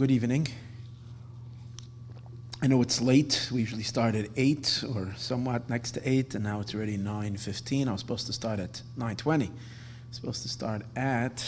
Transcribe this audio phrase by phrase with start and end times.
[0.00, 0.48] good evening.
[2.62, 3.50] I know it's late.
[3.52, 7.86] We usually start at 8 or somewhat next to 8, and now it's already 9.15.
[7.86, 9.42] I was supposed to start at 9.20.
[9.42, 9.50] I was
[10.12, 11.46] supposed to start at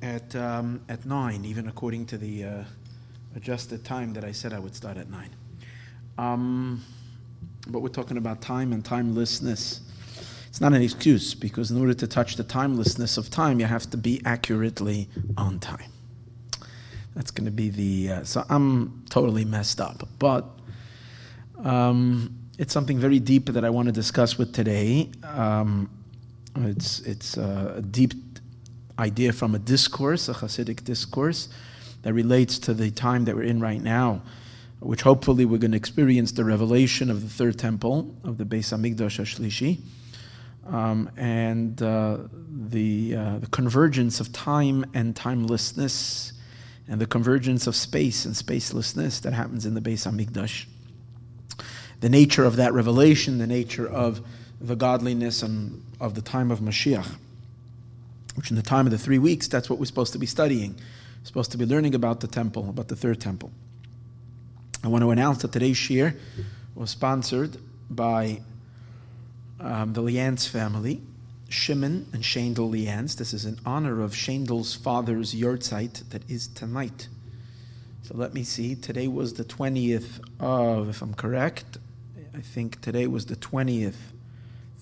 [0.00, 2.64] at, um, at 9, even according to the uh,
[3.34, 5.30] adjusted time that I said I would start at 9.
[6.18, 6.84] Um,
[7.66, 9.80] but we're talking about time and timelessness.
[10.46, 13.90] It's not an excuse because in order to touch the timelessness of time, you have
[13.90, 15.91] to be accurately on time.
[17.14, 18.12] That's going to be the.
[18.12, 20.46] Uh, so I'm totally messed up, but
[21.62, 25.10] um, it's something very deep that I want to discuss with today.
[25.24, 25.90] Um,
[26.56, 28.14] it's it's uh, a deep
[28.98, 31.48] idea from a discourse, a Hasidic discourse,
[32.02, 34.22] that relates to the time that we're in right now,
[34.80, 38.72] which hopefully we're going to experience the revelation of the third temple of the Beis
[38.72, 39.80] Hamikdash Ashlishi,
[40.66, 42.18] um, and uh,
[42.68, 46.31] the uh, the convergence of time and timelessness,
[46.88, 50.66] and the convergence of space and spacelessness that happens in the Beis Hamikdash.
[52.00, 54.20] The nature of that revelation, the nature of
[54.60, 57.16] the godliness and of the time of Mashiach
[58.34, 60.74] which in the time of the three weeks, that's what we're supposed to be studying.
[60.74, 63.50] We're supposed to be learning about the temple, about the third temple.
[64.82, 66.16] I want to announce that today's shiur
[66.74, 67.56] was sponsored
[67.90, 68.40] by
[69.60, 71.00] um, the Lians family,
[71.52, 73.16] Shimon and Shendel Lians.
[73.16, 77.08] This is in honor of Shendel's father's yahrzeit that is tonight.
[78.02, 78.74] So let me see.
[78.74, 81.78] Today was the 20th of, if I'm correct,
[82.34, 83.94] I think today was the 20th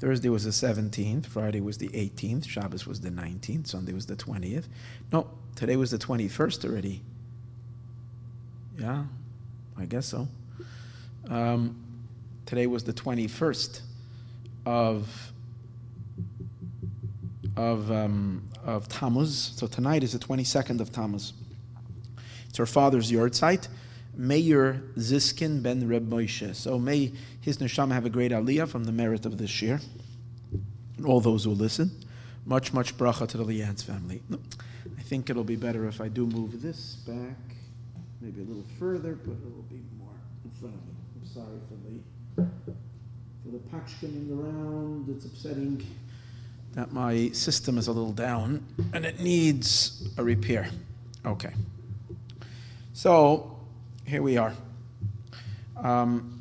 [0.00, 4.16] Thursday was the 17th, Friday was the 18th, Shabbos was the 19th, Sunday was the
[4.16, 4.64] 20th.
[5.12, 7.02] No, today was the 21st already.
[8.78, 9.04] Yeah,
[9.78, 10.26] I guess so.
[11.28, 11.76] Um,
[12.46, 13.82] today was the 21st
[14.64, 15.32] of
[17.60, 19.52] of um, of Tammuz.
[19.56, 21.34] So tonight is the 22nd of Tammuz.
[22.48, 23.68] It's our father's yahrzeit.
[24.16, 26.54] Meir Ziskin ben Reb Moshe.
[26.54, 29.80] So may his neshama have a great aliyah from the merit of this year.
[30.96, 31.90] And all those who listen.
[32.46, 34.22] Much, much bracha to the Lians family.
[34.98, 37.36] I think it'll be better if I do move this back,
[38.20, 40.94] maybe a little further, but it'll be more in front of me.
[41.20, 42.50] I'm sorry for the
[43.44, 45.08] for the patchkining around.
[45.14, 45.84] It's upsetting
[46.74, 50.68] that my system is a little down and it needs a repair.
[51.26, 51.52] Okay.
[52.92, 53.58] So
[54.04, 54.54] here we are.
[55.76, 56.40] Um,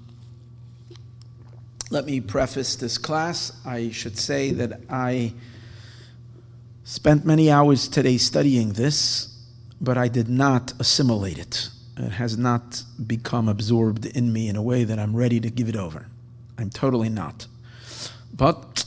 [1.90, 3.52] let me preface this class.
[3.66, 5.34] I should say that I
[6.84, 9.36] spent many hours today studying this,
[9.82, 11.70] but I did not assimilate it.
[11.98, 15.68] It has not become absorbed in me in a way that I'm ready to give
[15.68, 16.08] it over.
[16.58, 17.48] I'm totally not.
[18.34, 18.86] But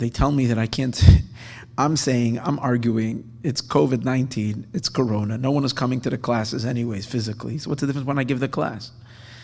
[0.00, 1.00] they tell me that I can't.
[1.78, 5.38] I'm saying, I'm arguing, it's COVID 19, it's Corona.
[5.38, 7.56] No one is coming to the classes, anyways, physically.
[7.56, 8.90] So, what's the difference when I give the class?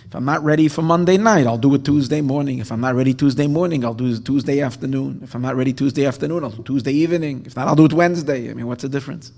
[0.06, 2.58] If I'm not ready for Monday night, I'll do it Tuesday morning.
[2.58, 5.20] If I'm not ready Tuesday morning, I'll do it Tuesday afternoon.
[5.22, 7.44] If I'm not ready Tuesday afternoon, I'll do Tuesday evening.
[7.46, 8.50] If not, I'll do it Wednesday.
[8.50, 9.32] I mean, what's the difference?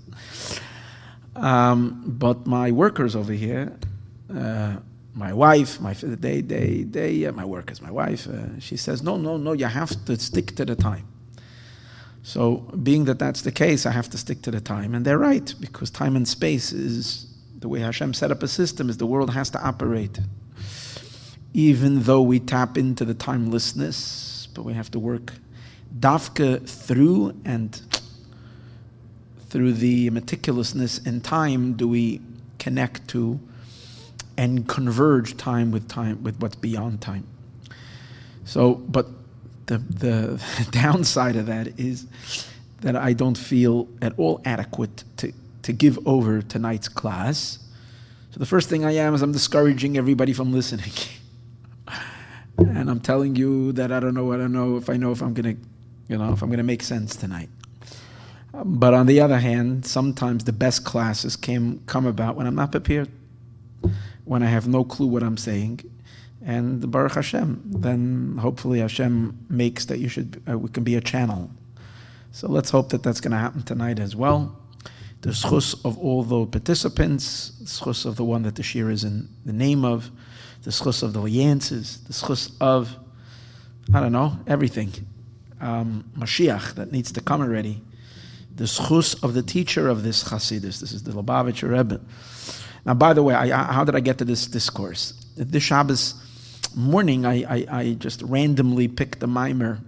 [1.35, 3.77] Um, but my workers over here,
[4.35, 4.75] uh,
[5.19, 9.17] my wife, my they, they, they, uh, my workers, my wife, uh, she says, no,
[9.17, 11.05] no, no, you have to stick to the time.
[12.23, 14.95] So, being that that's the case, I have to stick to the time.
[14.95, 17.27] And they're right, because time and space is
[17.59, 20.19] the way Hashem set up a system, is the world has to operate.
[21.53, 25.33] Even though we tap into the timelessness, but we have to work
[25.99, 27.81] dafka through and
[29.49, 32.21] through the meticulousness in time do we
[32.59, 33.39] connect to
[34.39, 37.27] and converge time with time with what's beyond time.
[38.45, 39.05] So, but
[39.65, 40.41] the, the
[40.71, 42.07] downside of that is
[42.79, 45.33] that I don't feel at all adequate to,
[45.63, 47.59] to give over tonight's class.
[48.31, 50.93] So the first thing I am is I'm discouraging everybody from listening.
[52.57, 55.21] and I'm telling you that I don't know, I don't know if I know if
[55.21, 55.61] I'm going to,
[56.07, 57.49] you know, if I'm going to make sense tonight.
[58.53, 62.71] But on the other hand, sometimes the best classes came, come about when I'm not
[62.71, 63.09] prepared,
[64.29, 65.81] when I have no clue what I'm saying,
[66.45, 71.01] and Baruch Hashem, then hopefully Hashem makes that you should uh, we can be a
[71.01, 71.49] channel.
[72.31, 74.55] So let's hope that that's going to happen tonight as well.
[75.21, 79.03] The schus of all the participants, the schus of the one that the shiur is
[79.03, 80.11] in the name of,
[80.61, 82.95] the schus of the liances, the schus of
[83.91, 84.91] I don't know everything,
[85.59, 87.81] um, Mashiach that needs to come already.
[88.55, 90.79] The schus of the teacher of this Chasidus.
[90.81, 91.99] This is the Lubavitcher Rebbe.
[92.89, 95.13] Now, by the way, I, how did I get to this discourse?
[95.37, 96.15] This Shabbos
[96.75, 99.79] morning, I, I, I just randomly picked a maamar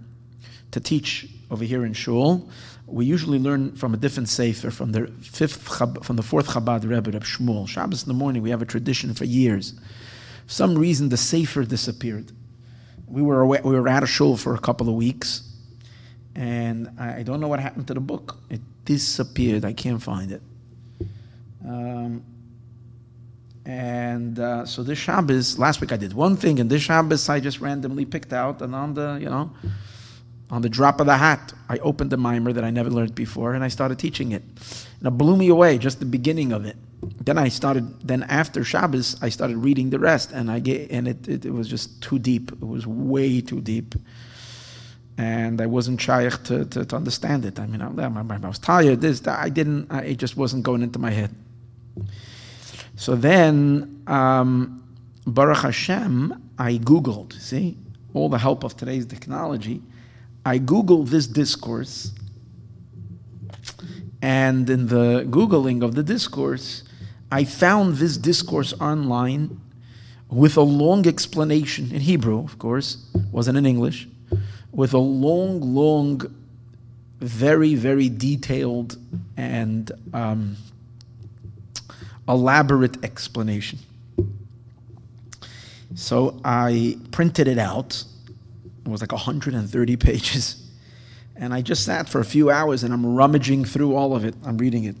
[0.70, 2.48] to teach over here in shul.
[2.86, 5.60] we usually learn from a different sefer, from the fifth,
[6.04, 7.66] from the fourth Chabad Rebbe, Reb Shmuel.
[7.66, 9.74] Shabbos in the morning, we have a tradition for years.
[10.46, 12.30] For some reason, the sefer disappeared.
[13.08, 15.42] We were away, we were out of shul for a couple of weeks,
[16.36, 18.36] and I, I, don't know what happened to the book.
[18.48, 19.64] It disappeared.
[19.64, 20.42] I can't find it.
[21.66, 22.22] Um,
[23.64, 27.40] and uh, so this Shabbos, last week I did one thing, and this Shabbos I
[27.40, 29.52] just randomly picked out, and on the, you know,
[30.50, 33.54] on the drop of the hat, I opened the maamar that I never learned before,
[33.54, 34.42] and I started teaching it.
[34.98, 36.76] And it blew me away, just the beginning of it.
[37.24, 38.00] Then I started.
[38.06, 41.50] Then after Shabbos, I started reading the rest, and I get, and it, it, it
[41.52, 42.52] was just too deep.
[42.52, 43.94] It was way too deep,
[45.18, 47.58] and I wasn't shaykh to, to, to understand it.
[47.58, 49.00] I mean, I, I was tired.
[49.00, 49.90] This, I didn't.
[49.90, 51.34] I, it just wasn't going into my head.
[53.02, 54.80] So then, um,
[55.26, 57.76] Baruch Hashem, I Googled, see,
[58.14, 59.82] all the help of today's technology.
[60.46, 62.12] I Googled this discourse,
[64.22, 66.84] and in the Googling of the discourse,
[67.32, 69.60] I found this discourse online
[70.30, 74.06] with a long explanation in Hebrew, of course, wasn't in English,
[74.70, 76.20] with a long, long,
[77.18, 78.96] very, very detailed
[79.36, 80.56] and um,
[82.28, 83.78] elaborate explanation.
[85.94, 88.04] So I printed it out.
[88.84, 90.58] It was like 130 pages.
[91.36, 94.34] And I just sat for a few hours and I'm rummaging through all of it.
[94.44, 94.96] I'm reading it.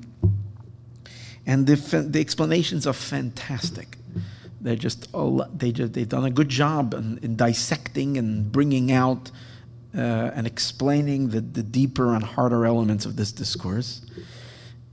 [1.46, 3.96] And the, the explanations are fantastic.
[4.60, 5.08] They're just,
[5.58, 9.30] they just they've done a good job in, in dissecting and bringing out
[9.94, 14.02] uh, and explaining the, the deeper and harder elements of this discourse.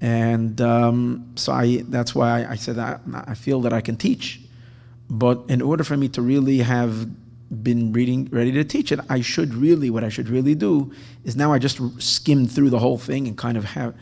[0.01, 4.41] And um, so I, that's why I, said I, I feel that I can teach.
[5.09, 7.07] But in order for me to really have
[7.63, 10.93] been reading, ready to teach it, I should really, what I should really do
[11.23, 13.95] is now I just skimmed through the whole thing and kind of have,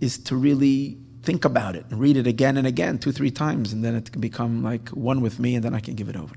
[0.00, 3.72] is to really think about it and read it again and again, two, three times,
[3.72, 6.16] and then it can become like one with me, and then I can give it
[6.16, 6.34] over.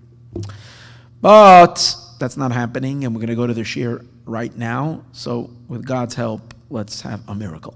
[1.22, 5.04] But that's not happening, and we're going to go to the shiur right now.
[5.12, 7.76] So, with God's help, let's have a miracle.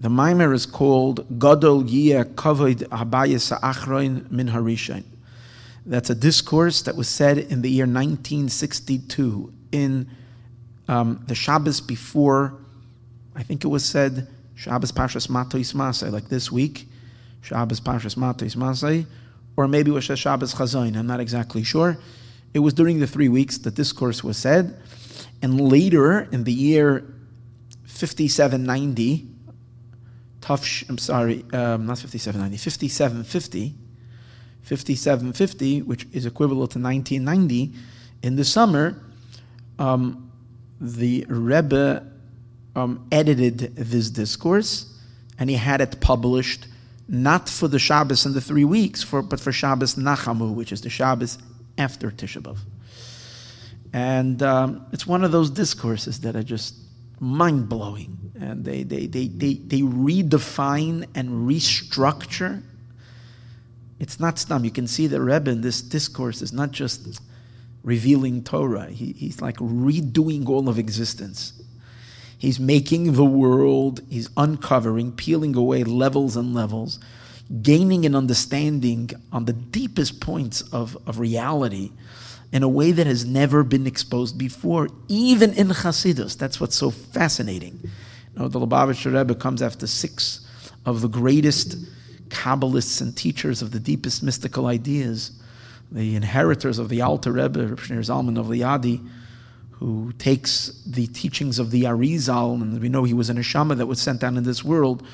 [0.00, 5.04] The maamar is called Gadol Yia Kavod Habayis Achroin Min Harishain.
[5.86, 10.08] That's a discourse that was said in the year 1962 in
[10.88, 12.54] um, the Shabbos before,
[13.34, 16.88] I think it was said Shabbos Pashas Matois Masai, like this week,
[17.40, 19.06] Shabbos Pashas Matois Masai,
[19.56, 21.96] or maybe it was Shabbos Chazain, I'm not exactly sure.
[22.54, 24.76] It was during the three weeks that discourse was said,
[25.40, 27.04] and later in the year
[27.92, 29.28] 5790,
[30.40, 33.74] Tough, I'm sorry, um, not 5790, 5750,
[34.62, 37.72] 5750, which is equivalent to 1990,
[38.24, 39.00] in the summer,
[39.78, 40.32] um,
[40.80, 42.04] the Rebbe
[42.74, 44.92] um, edited this discourse
[45.38, 46.66] and he had it published
[47.08, 50.80] not for the Shabbos in the three weeks, for, but for Shabbos Nachamu, which is
[50.80, 51.38] the Shabbos
[51.78, 52.58] after Tisha B'Av.
[53.92, 56.74] And um, it's one of those discourses that I just
[57.22, 58.32] mind blowing.
[58.38, 62.62] And they, they, they, they, they redefine and restructure.
[64.00, 64.64] It's not stam.
[64.64, 67.20] You can see the Rebbe in this discourse is not just
[67.84, 71.52] revealing Torah, he, he's like redoing all of existence.
[72.38, 76.98] He's making the world, he's uncovering, peeling away levels and levels,
[77.60, 81.92] gaining an understanding on the deepest points of, of reality
[82.52, 86.36] in a way that has never been exposed before, even in Hasidus.
[86.36, 87.80] That's what's so fascinating.
[87.82, 90.46] You know, the Lubavitcher Rebbe comes after six
[90.84, 91.76] of the greatest
[92.28, 95.32] Kabbalists and teachers of the deepest mystical ideas,
[95.90, 99.06] the inheritors of the Alter Rebbe, Reb Zalman of Liadi,
[99.72, 103.86] who takes the teachings of the Arizal, and we know he was an Neshama that
[103.86, 105.06] was sent down in this world,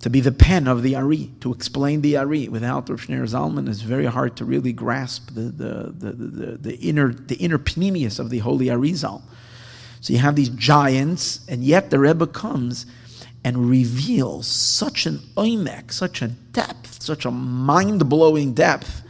[0.00, 2.48] to be the pen of the Ari, to explain the Ari.
[2.48, 6.76] Without Rav Shneur Zalman, it's very hard to really grasp the, the, the, the, the
[6.76, 9.22] inner, the inner pnimius of the Holy Arizal.
[10.00, 12.86] So you have these giants, and yet the Rebbe comes
[13.42, 19.02] and reveals such an oimek, such a depth, such a mind-blowing depth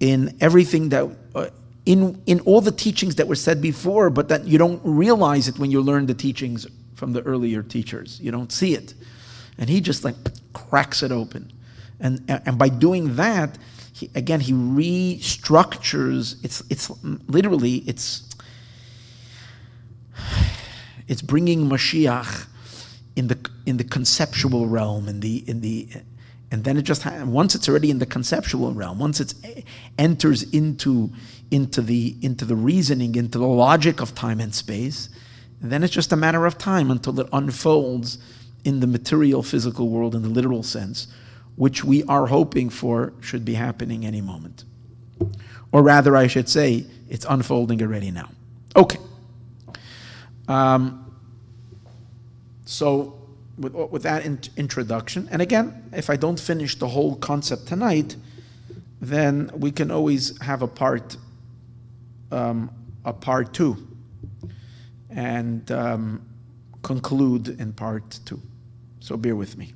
[0.00, 1.48] in everything that, uh,
[1.84, 5.58] in, in all the teachings that were said before, but that you don't realize it
[5.58, 8.18] when you learn the teachings from the earlier teachers.
[8.20, 8.94] You don't see it
[9.58, 10.16] and he just like
[10.52, 11.52] cracks it open,
[12.00, 13.58] and and by doing that,
[13.92, 16.36] he, again he restructures.
[16.44, 16.90] It's it's
[17.28, 18.22] literally it's
[21.08, 22.46] it's bringing Mashiach
[23.16, 25.88] in the in the conceptual realm in the in the
[26.50, 29.34] and then it just once it's already in the conceptual realm once it
[29.98, 31.10] enters into
[31.50, 35.08] into the into the reasoning into the logic of time and space
[35.60, 38.18] then it's just a matter of time until it unfolds
[38.66, 41.06] in the material physical world in the literal sense,
[41.54, 44.64] which we are hoping for should be happening any moment.
[45.70, 48.28] Or rather, I should say, it's unfolding already now.
[48.74, 48.98] Okay.
[50.48, 51.14] Um,
[52.64, 53.16] so,
[53.56, 58.16] with, with that in- introduction, and again, if I don't finish the whole concept tonight,
[59.00, 61.16] then we can always have a part,
[62.32, 62.68] um,
[63.04, 63.76] a part two,
[65.08, 66.26] and um,
[66.82, 68.42] conclude in part two.
[69.06, 69.72] So bear with me.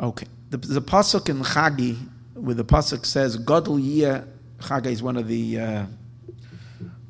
[0.00, 1.98] Okay, the, the pasuk in Chagi,
[2.34, 4.28] where the pasuk says, "Gadol yiyah."
[4.60, 5.86] Chagi is one of the uh,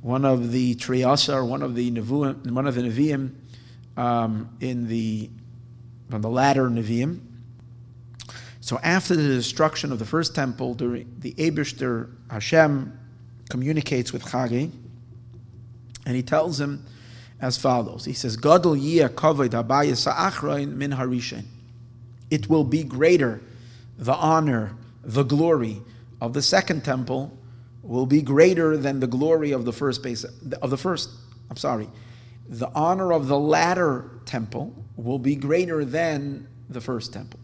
[0.00, 3.32] one of the Trei Asar, one of the nevuim, one of the neviim
[3.98, 5.28] um, in the
[6.08, 7.20] from the latter neviim.
[8.62, 12.98] So after the destruction of the first temple, the Aibishter Hashem
[13.50, 14.70] communicates with Chagi,
[16.06, 16.86] and he tells him
[17.42, 18.04] as follows.
[18.04, 19.52] He says, Gadol yiyah kavod
[20.76, 21.44] min harishin.
[22.30, 23.42] It will be greater,
[23.98, 25.82] the honor, the glory
[26.20, 27.36] of the second temple
[27.82, 31.10] will be greater than the glory of the first base of the first.
[31.50, 31.88] I'm sorry.
[32.48, 37.40] The honor of the latter temple will be greater than the first temple.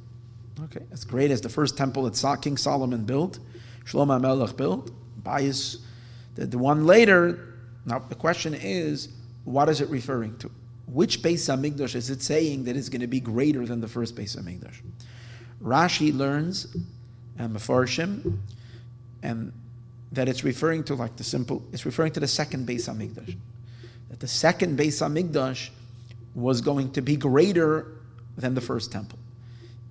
[0.64, 3.40] Okay, as great as the first temple that King Solomon built,
[3.84, 4.90] Shlomo Melech built,
[5.22, 5.78] bias,
[6.36, 7.56] the, the one later.
[7.84, 9.08] Now the question is,
[9.48, 10.50] what is it referring to?
[10.86, 14.14] Which Beis Hamikdash is it saying that is going to be greater than the first
[14.14, 14.76] Beis Hamikdash?
[15.62, 16.76] Rashi learns
[17.38, 18.38] and Mefarshim,
[19.22, 19.52] and
[20.12, 23.36] that it's referring to like the simple, it's referring to the second Beis Hamikdash.
[24.10, 25.70] That the second Beis Hamikdash
[26.34, 27.86] was going to be greater
[28.36, 29.18] than the first temple.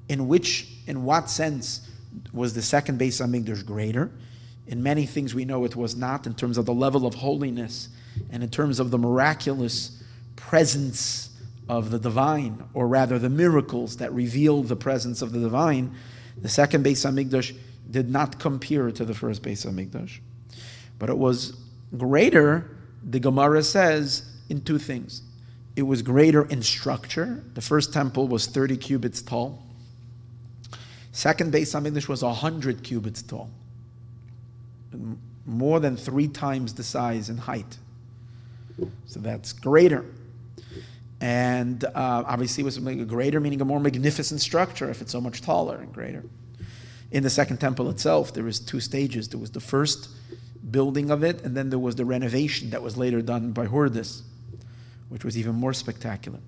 [0.10, 1.90] In which, in what sense
[2.32, 4.12] was the second Beis Hamikdash greater?
[4.68, 7.90] In many things we know it was not, in terms of the level of holiness
[8.30, 10.04] and in terms of the miraculous
[10.36, 11.30] presence
[11.70, 15.94] of the divine, or rather the miracles that reveal the presence of the divine,
[16.42, 17.56] the second Beis Hamikdash
[17.90, 20.20] did not compare to the first Beis Hamikdash,
[21.00, 21.58] but it was
[21.98, 22.70] greater.
[23.04, 25.22] The Gemara says in two things.
[25.76, 27.44] It was greater in structure.
[27.54, 29.62] The first temple was 30 cubits tall.
[31.12, 33.50] Second Beis Hamikdash was 100 cubits tall,
[35.46, 37.78] more than three times the size and height.
[39.06, 40.06] So that's greater.
[41.20, 45.22] And uh, obviously, it was a greater, meaning a more magnificent structure if it's so
[45.22, 46.24] much taller and greater.
[47.12, 49.30] In the second temple itself, there was two stages.
[49.30, 50.10] There was the first
[50.70, 54.24] building of it, and then there was the renovation that was later done by Hordis,
[55.10, 56.40] which was even more spectacular.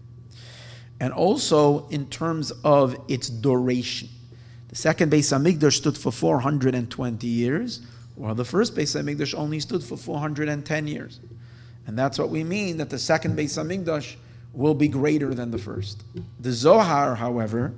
[0.99, 4.09] And also in terms of its duration.
[4.67, 7.81] The second Beis Hamikdash stood for 420 years,
[8.15, 11.19] while the first Beis Hamikdash only stood for 410 years.
[11.89, 14.15] And that's what we mean that the second Beis Hamikdash
[14.53, 16.03] will be greater than the first.
[16.39, 17.73] The Zohar, however,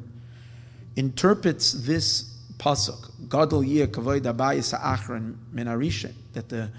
[0.97, 2.23] interprets this
[2.57, 6.69] pasuk, Gadol Yeh Kavod Abayis Achron Minarishin, that the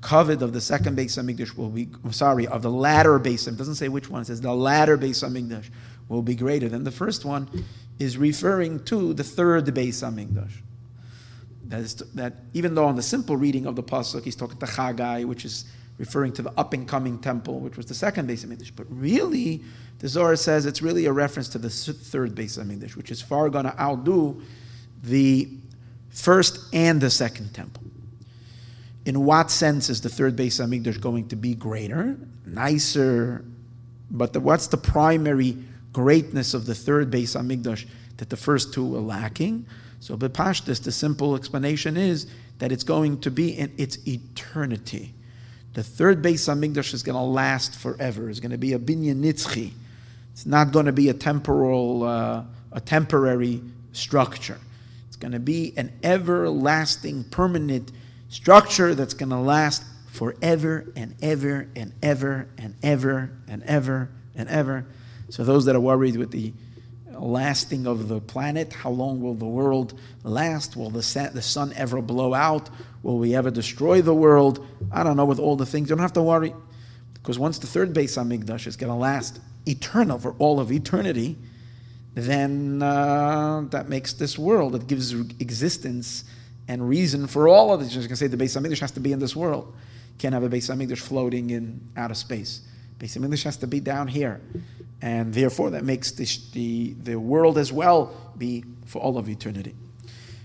[0.00, 3.74] kavod of the second Beis Hamikdash will be, sorry, of the latter Beis It doesn't
[3.74, 5.68] say which one, it says the latter Beis Hamikdash
[6.08, 7.66] will be greater than the first one,
[7.98, 10.62] is referring to the third Beis Hamikdash.
[11.66, 14.64] That, is, that even though on the simple reading of the pasuk he's talking to
[14.64, 15.66] Chagai, which is
[15.98, 19.62] referring to the up and coming temple, which was the second Beis Hamikdash, but really
[19.98, 23.48] the Zohar says it's really a reference to the third Beis Hamikdash, which is far
[23.48, 24.42] going to outdo
[25.02, 25.48] the
[26.10, 27.82] first and the second temple.
[29.06, 33.44] In what sense is the third Beis Hamikdash going to be greater, nicer?
[34.10, 35.56] But the, what's the primary
[35.92, 37.86] greatness of the third Beis Hamikdash
[38.18, 39.66] that the first two are lacking?
[40.00, 42.26] So, Bepashtis, the simple explanation is
[42.58, 45.14] that it's going to be in its eternity.
[45.76, 48.30] The third Beis Hamikdash is going to last forever.
[48.30, 49.72] It's going to be a binyan nitzchi.
[50.32, 53.60] It's not going to be a temporal, uh, a temporary
[53.92, 54.58] structure.
[55.06, 57.92] It's going to be an everlasting, permanent
[58.30, 64.48] structure that's going to last forever and ever and ever and ever and ever and
[64.48, 64.86] ever.
[65.28, 66.54] So, those that are worried with the
[67.18, 70.76] lasting of the planet, how long will the world last?
[70.76, 72.70] Will the sun, ever blow out?
[73.02, 74.66] Will we ever destroy the world?
[74.92, 75.88] I don't know, with all the things.
[75.88, 76.54] You don't have to worry.
[77.14, 81.36] Because once the third Beis Hamikdash is going to last eternal for all of eternity,
[82.14, 86.24] then uh, that makes this world, it gives existence
[86.68, 87.94] and reason for all of this.
[87.94, 89.74] You can say the Beis Hamikdash has to be in this world.
[90.18, 92.62] Can't have a Beis Hamikdash floating in outer space.
[92.98, 94.40] Beis Hamikdash has to be down here,
[95.02, 99.74] and therefore that makes the, the, the world as well be for all of eternity.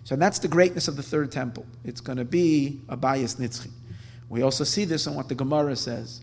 [0.03, 1.65] So that's the greatness of the third temple.
[1.86, 3.70] It's going to be a bayis nitzchi.
[4.29, 6.22] We also see this in what the Gemara says.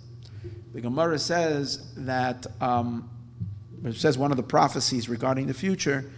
[0.75, 3.09] The Gemara says that um,
[3.85, 6.11] it says one of the prophecies regarding the future.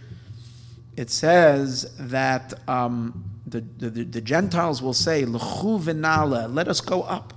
[0.97, 7.33] It says that um, the, the, the, Gentiles will say, let us go up,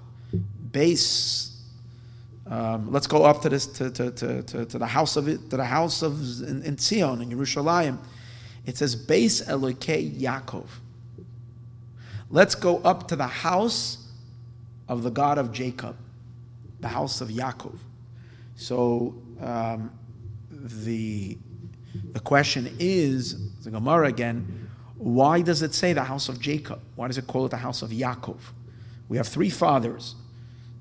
[0.71, 1.54] base.
[2.47, 5.51] Um, let's go up to this to, to, to, to, to the house of it,
[5.51, 7.99] to the house of in, in Zion in Yerushalayim.
[8.67, 10.67] It says, "Beis Elokei Yaakov."
[12.31, 13.99] Let's go up to the house
[14.89, 15.97] of the God of Jacob,
[16.81, 17.79] the house of Yaakov.
[18.57, 19.91] So um,
[20.51, 21.39] the
[22.13, 24.69] the question is the Gemara again.
[24.97, 26.81] Why does it say the house of Jacob?
[26.95, 28.39] Why does it call it the house of Yaakov?
[29.09, 30.15] We have three fathers: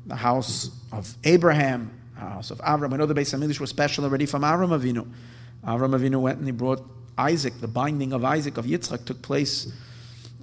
[0.05, 2.93] the house of Abraham, the house of Avram.
[2.93, 5.07] I know the Beis Hamikdash was special already from Avram Avinu.
[5.65, 6.83] Avram Avinu went and he brought
[7.17, 7.59] Isaac.
[7.59, 9.71] The binding of Isaac of Yitzchak took place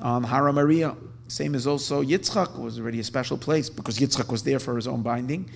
[0.00, 0.96] on Har Moriah.
[1.28, 4.86] Same as also Yitzchak was already a special place because Yitzchak was there for his
[4.86, 5.50] own binding.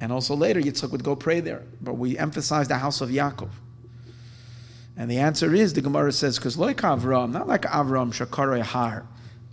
[0.00, 1.62] And also later, Yitzchak would go pray there.
[1.80, 3.50] But we emphasize the house of Yaakov.
[4.96, 9.06] And the answer is, the Gemara says, because like Avram, not like Avram, Shakare Har.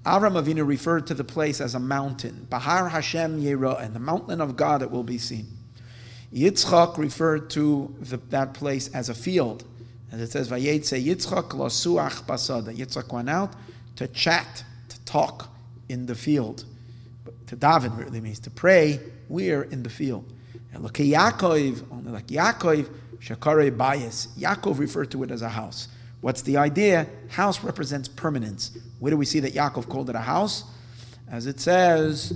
[0.05, 2.47] Avram Avinu referred to the place as a mountain.
[2.49, 5.47] Bahar Hashem Yera, and the mountain of God that will be seen.
[6.33, 9.63] Yitzchak referred to the, that place as a field.
[10.11, 12.75] As it says, Vayetze Yitzchak lasuach basada.
[12.75, 13.53] Yitzchak went out
[13.97, 15.49] to chat, to talk
[15.87, 16.65] in the field.
[17.23, 18.99] But to daven really means to pray.
[19.29, 20.25] We're in the field.
[20.73, 22.89] And look at Yaakov, only like Yaakov,
[23.19, 24.29] Shakare Bayis.
[24.29, 25.89] Yaakov referred to it as a house.
[26.21, 27.07] What's the idea?
[27.29, 28.77] House represents permanence.
[28.99, 30.63] Where do we see that Yaakov called it a house?
[31.29, 32.33] As it says,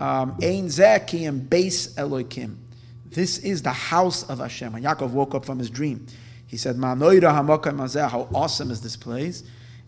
[0.00, 2.58] um, Ein Zeki and Beis Elohim.
[3.06, 4.72] This is the house of Hashem.
[4.72, 6.06] When Yaakov woke up from his dream,
[6.46, 9.42] he said, How awesome is this place?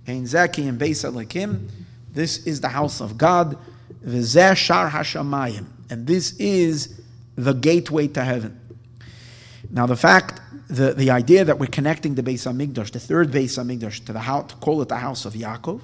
[0.09, 1.69] Ein Zeki and Beis Elohim.
[2.13, 3.59] This is the house of God.
[4.05, 5.67] Shar Hashamayim.
[5.91, 7.01] And this is
[7.37, 8.61] the gateway to heaven.
[9.71, 13.57] Now, the fact, the, the idea that we're connecting the Beis Hamikdash, the third Beis
[13.57, 15.81] Hamikdash, to the house, to call it the house of Yaakov.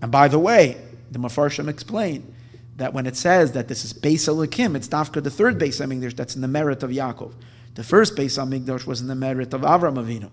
[0.00, 2.32] And by the way, the Mefarshim explained
[2.76, 6.16] that when it says that this is Beis Elokim, it's Dafka, the third Beis Hamikdash
[6.16, 7.32] that's in the merit of Yaakov.
[7.74, 10.30] The first Beis Hamikdash was in the merit of Avram Avinu,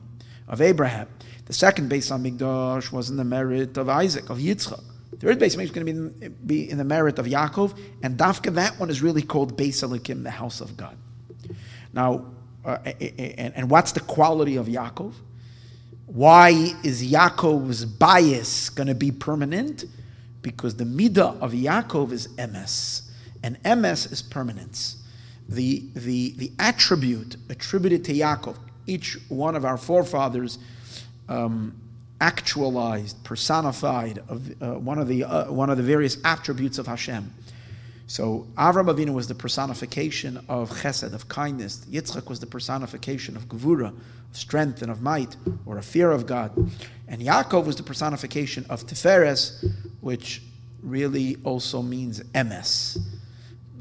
[0.48, 1.08] of Abraham.
[1.46, 4.84] The second Beis Hamikdash was in the merit of Isaac, of Yitzchak.
[5.12, 7.78] The Third Beis Hamikdash is going to be in, be in the merit of Yaakov,
[8.04, 10.96] and Dafka, that one is really called Beis Elokim, the house of God.
[11.92, 12.26] Now,
[12.66, 15.14] uh, and, and what's the quality of Yaakov?
[16.06, 19.86] Why is Yaakov's bayis going to be permanent?
[20.42, 23.10] Because the midah of Yaakov is emes,
[23.44, 24.98] and emes is permanence.
[25.48, 30.60] The, the, the attribute attributed to Yaakov, each one of our forefathers
[31.28, 31.80] um,
[32.22, 37.34] actualized, personified of uh, one of the uh, one of the various attributes of Hashem.
[38.10, 41.86] So Avram Avinu was the personification of chesed, of kindness.
[41.92, 45.36] Yitzchak was the personification of gevura, of strength and of might,
[45.68, 46.52] or a fear of God.
[47.08, 49.64] And Yaakov was the personification of tiferes,
[50.02, 50.42] which
[50.82, 52.98] really also means emes.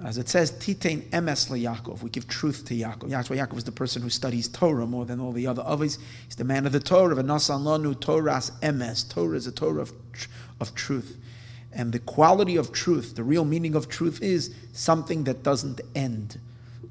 [0.05, 2.03] As it says, titain emes Yaakov.
[2.03, 3.09] We give truth to Yaakov.
[3.09, 5.99] That's why Yaakov is the person who studies Torah more than all the other others.
[6.27, 7.17] He's the man of the Torah.
[7.17, 9.09] Toras emes.
[9.09, 9.93] Torah is a Torah of,
[10.61, 11.17] of truth.
[11.79, 16.41] And the quality of truth, the real meaning of truth is something that doesn't end.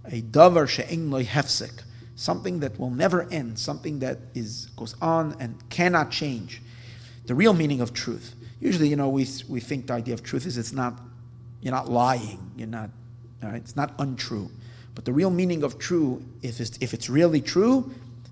[0.06, 1.84] A davar she'en loy hefsek.
[2.16, 6.62] Something that will never end, something that is goes on and cannot change.
[7.26, 8.34] The real meaning of truth.
[8.62, 11.00] Usually, you know, we, we think the idea of truth is it's not,
[11.62, 12.90] you're not lying, you're not,
[13.44, 14.50] all right, it's not untrue.
[14.96, 17.92] But the real meaning of true, if it's, if it's really true,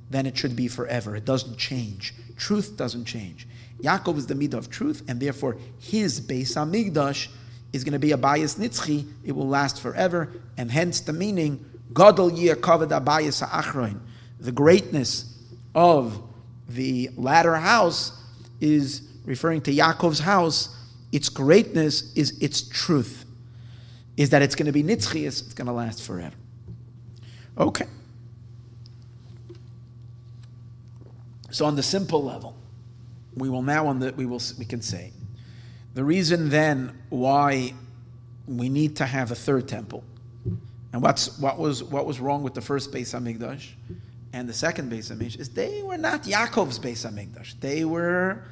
[0.10, 1.16] then it should be forever.
[1.16, 2.16] It doesn't change.
[2.38, 3.46] Truth doesn't change.
[3.86, 7.28] Yaakov is the midah of truth, and therefore his Beis Hamikdash
[7.72, 9.08] is going to be a bayis nitzchi.
[9.24, 14.00] It will last forever, and hence the meaning Gadol Yiyakavad Abayas Achroin.
[14.40, 15.38] The greatness
[15.76, 16.22] of
[16.68, 18.12] the latter house
[18.60, 20.76] is referring to Yaakov's house.
[21.12, 23.26] Its greatness is its truth,
[24.18, 26.36] is that it's going to be nitzchi, it's going to last forever.
[27.58, 27.86] Okay.
[31.52, 32.56] So on the simple level
[33.36, 35.12] we will now on the we will we can say
[35.96, 37.74] the reason then why
[38.48, 40.04] we need to have a third temple.
[40.94, 43.72] And what's what was what was wrong with the first Beis Hamikdash
[44.34, 47.60] and the second Beis Hamikdash is they were not Yaakov's Beis Hamikdash.
[47.60, 48.44] They were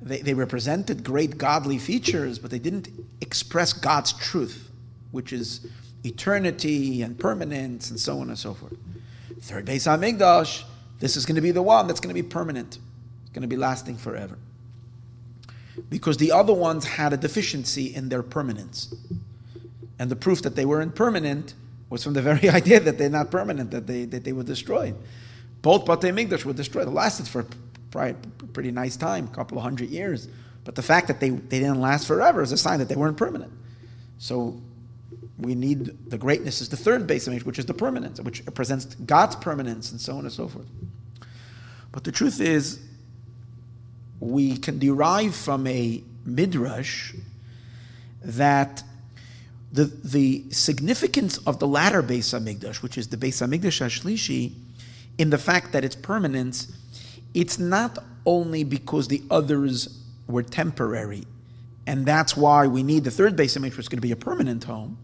[0.00, 2.88] they, they represented great godly features but they didn't
[3.20, 4.70] express God's truth
[5.12, 5.66] which is
[6.04, 8.76] eternity and permanence and so on and so forth.
[9.40, 10.64] Third Beis Hamikdash
[11.00, 12.78] this is going to be the one that's going to be permanent
[13.32, 14.38] going to be lasting forever.
[15.88, 18.94] Because the other ones had a deficiency in their permanence.
[19.98, 21.54] And the proof that they were impermanent
[21.88, 24.96] was from the very idea that they're not permanent, that they, that they were destroyed.
[25.62, 26.88] Both Batei Mikdash were destroyed.
[26.88, 27.46] It lasted for
[27.94, 28.14] a
[28.52, 30.28] pretty nice time, a couple of hundred years.
[30.64, 33.16] But the fact that they, they didn't last forever is a sign that they weren't
[33.16, 33.52] permanent.
[34.18, 34.60] So
[35.38, 38.84] we need the greatness is the third base image, which is the permanence, which represents
[38.94, 40.66] God's permanence and so on and so forth.
[41.90, 42.80] But the truth is,
[44.22, 47.12] we can derive from a midrash
[48.24, 48.84] that
[49.72, 54.52] the, the significance of the latter Beis Hamikdash, which is the Beis Hamikdash Ashlishi,
[55.18, 56.72] in the fact that it's permanence,
[57.34, 61.24] it's not only because the others were temporary,
[61.88, 64.16] and that's why we need the third Beis Hamikdash, which is going to be a
[64.16, 64.98] permanent home,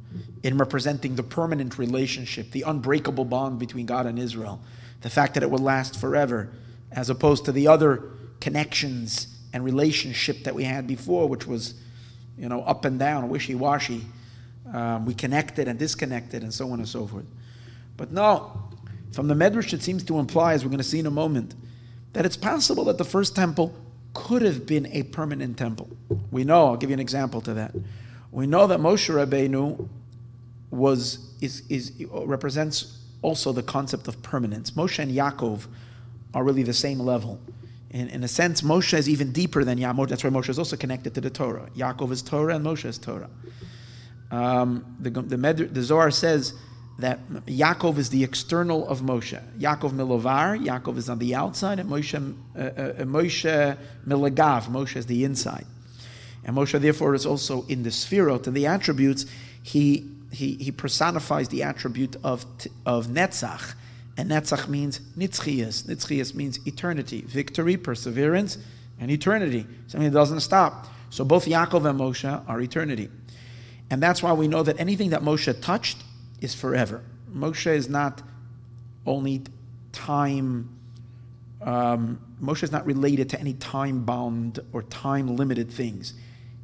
[0.44, 4.61] in representing the permanent relationship, the unbreakable bond between God and Israel,
[5.00, 6.52] the fact that it will last forever,
[6.92, 11.74] as opposed to the other connections and relationship that we had before, which was,
[12.38, 14.05] you know, up and down, wishy-washy.
[14.72, 17.24] Um, we connected and disconnected, and so on and so forth.
[17.96, 18.53] But no,
[19.12, 21.55] from the Medrash, it seems to imply, as we're going to see in a moment,
[22.12, 23.74] that it's possible that the first temple
[24.14, 25.88] could have been a permanent temple.
[26.31, 26.66] We know.
[26.66, 27.74] I'll give you an example to that.
[28.31, 29.88] We know that Moshe Rabbeinu
[30.70, 34.72] was is is represents also the concept of permanence.
[34.72, 35.66] Moshe and Yaakov
[36.35, 37.40] are really the same level.
[37.90, 40.09] In, in a sense, Moshe is even deeper than Yaakov.
[40.09, 41.68] That's why Moshe is also connected to the Torah.
[41.77, 43.31] Yaakov is Torah and Moshe is Torah.
[44.31, 46.53] Um, the, the, Med, the Zohar says
[46.98, 49.40] that Yaakov is the external of Moshe.
[49.59, 52.14] Yaakov milovar, Yaakov is on the outside, and Moshe,
[52.57, 55.64] uh, uh, Moshe milagav, Moshe is the inside.
[56.44, 59.27] And Moshe, therefore, is also in the sefirot and the attributes.
[59.62, 62.44] He, he, he personifies the attribute of,
[62.85, 63.74] of Netzach.
[64.18, 65.85] And Netzach means Nitzchias.
[65.85, 68.59] Nitzchias means eternity, victory, perseverance,
[68.98, 69.64] and eternity.
[69.87, 70.88] Something that doesn't stop.
[71.09, 73.11] So both Yaakov and Moshe are eternity.
[73.90, 76.02] And that's why we know that anything that Moshe touched
[76.40, 77.02] is forever.
[77.33, 78.20] Moshe is not
[79.07, 79.42] only
[79.92, 80.68] time,
[81.62, 86.14] um, Moshe is not related to any time bound or time limited things.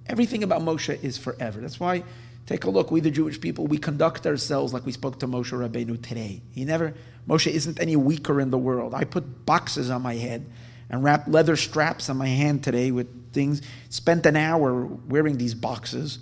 [0.09, 1.61] Everything about Moshe is forever.
[1.61, 2.03] That's why,
[2.47, 5.53] take a look, we the Jewish people, we conduct ourselves like we spoke to Moshe
[5.53, 6.43] Rabbeinu today.
[6.53, 6.95] He never,
[7.29, 8.95] Moshe isn't any weaker in the world.
[8.95, 10.45] I put boxes on my head
[10.91, 15.55] and wrapped leather straps on my hand today with things, spent an hour wearing these
[15.55, 16.19] boxes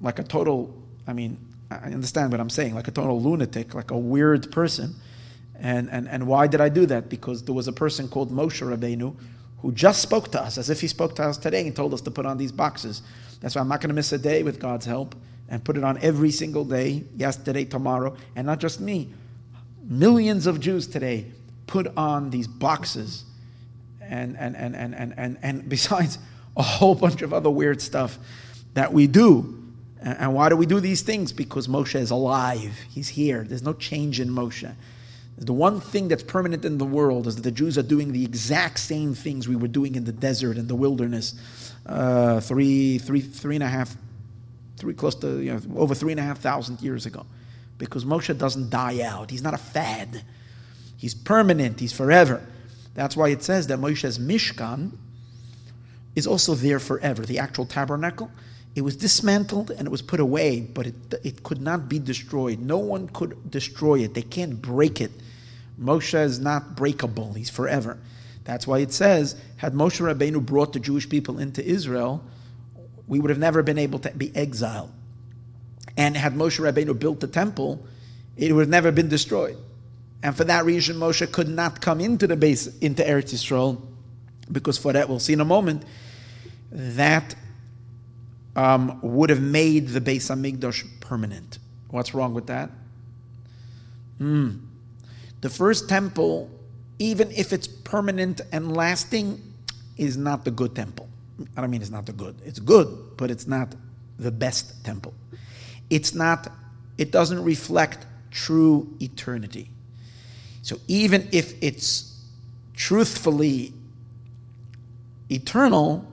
[0.00, 0.74] like a total,
[1.06, 1.38] I mean,
[1.70, 4.94] I understand what I'm saying, like a total lunatic, like a weird person.
[5.58, 7.08] And, and, and why did I do that?
[7.08, 9.14] Because there was a person called Moshe Rabbeinu
[9.60, 12.00] who just spoke to us as if he spoke to us today and told us
[12.02, 13.02] to put on these boxes.
[13.40, 15.14] That's why I'm not going to miss a day with God's help
[15.48, 19.12] and put it on every single day, yesterday, tomorrow, and not just me.
[19.82, 21.26] Millions of Jews today
[21.66, 23.24] put on these boxes
[24.00, 26.18] and, and, and, and, and, and, and besides
[26.56, 28.18] a whole bunch of other weird stuff
[28.74, 29.62] that we do
[30.04, 31.32] and why do we do these things?
[31.32, 32.76] Because Moshe is alive.
[32.90, 33.44] He's here.
[33.44, 34.72] There's no change in Moshe.
[35.38, 38.24] The one thing that's permanent in the world is that the Jews are doing the
[38.24, 41.34] exact same things we were doing in the desert and the wilderness
[41.86, 43.96] uh, three, three, three and a half,
[44.76, 47.24] three, close to you know, over three and a half thousand years ago.
[47.84, 49.30] Because Moshe doesn't die out.
[49.30, 50.22] He's not a fad.
[50.96, 51.80] He's permanent.
[51.80, 52.40] He's forever.
[52.94, 54.92] That's why it says that Moshe's Mishkan
[56.14, 57.24] is also there forever.
[57.24, 58.30] The actual tabernacle
[58.74, 62.58] it was dismantled and it was put away, but it, it could not be destroyed.
[62.58, 64.14] No one could destroy it.
[64.14, 65.10] They can't break it.
[65.80, 67.34] Moshe is not breakable.
[67.34, 67.98] He's forever.
[68.44, 72.24] That's why it says, had Moshe Rabbeinu brought the Jewish people into Israel,
[73.06, 74.90] we would have never been able to be exiled.
[75.96, 77.84] And had Moshe Rabbeinu built the temple,
[78.36, 79.56] it would have never been destroyed.
[80.22, 83.80] And for that reason, Moshe could not come into the base, into Eretz Yisrael,
[84.50, 85.84] because for that, we'll see in a moment,
[86.70, 87.34] that
[88.56, 91.58] um, would have made the Beis Hamikdash permanent.
[91.90, 92.70] What's wrong with that?
[94.18, 94.58] Hmm.
[95.40, 96.48] The first temple,
[96.98, 99.42] even if it's permanent and lasting,
[99.96, 101.08] is not the good temple.
[101.56, 102.36] I don't mean it's not the good.
[102.44, 103.74] It's good, but it's not
[104.18, 105.12] the best temple.
[105.92, 106.50] It's not,
[106.96, 109.68] it doesn't reflect true eternity.
[110.62, 112.18] So even if it's
[112.74, 113.74] truthfully
[115.30, 116.06] eternal,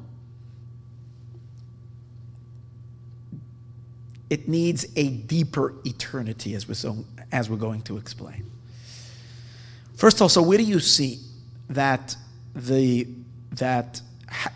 [4.29, 8.51] it needs a deeper eternity, as we're, so, as we're going to explain.
[9.95, 11.19] First, also, where do you see
[11.69, 12.17] that
[12.53, 13.07] the
[13.51, 14.01] that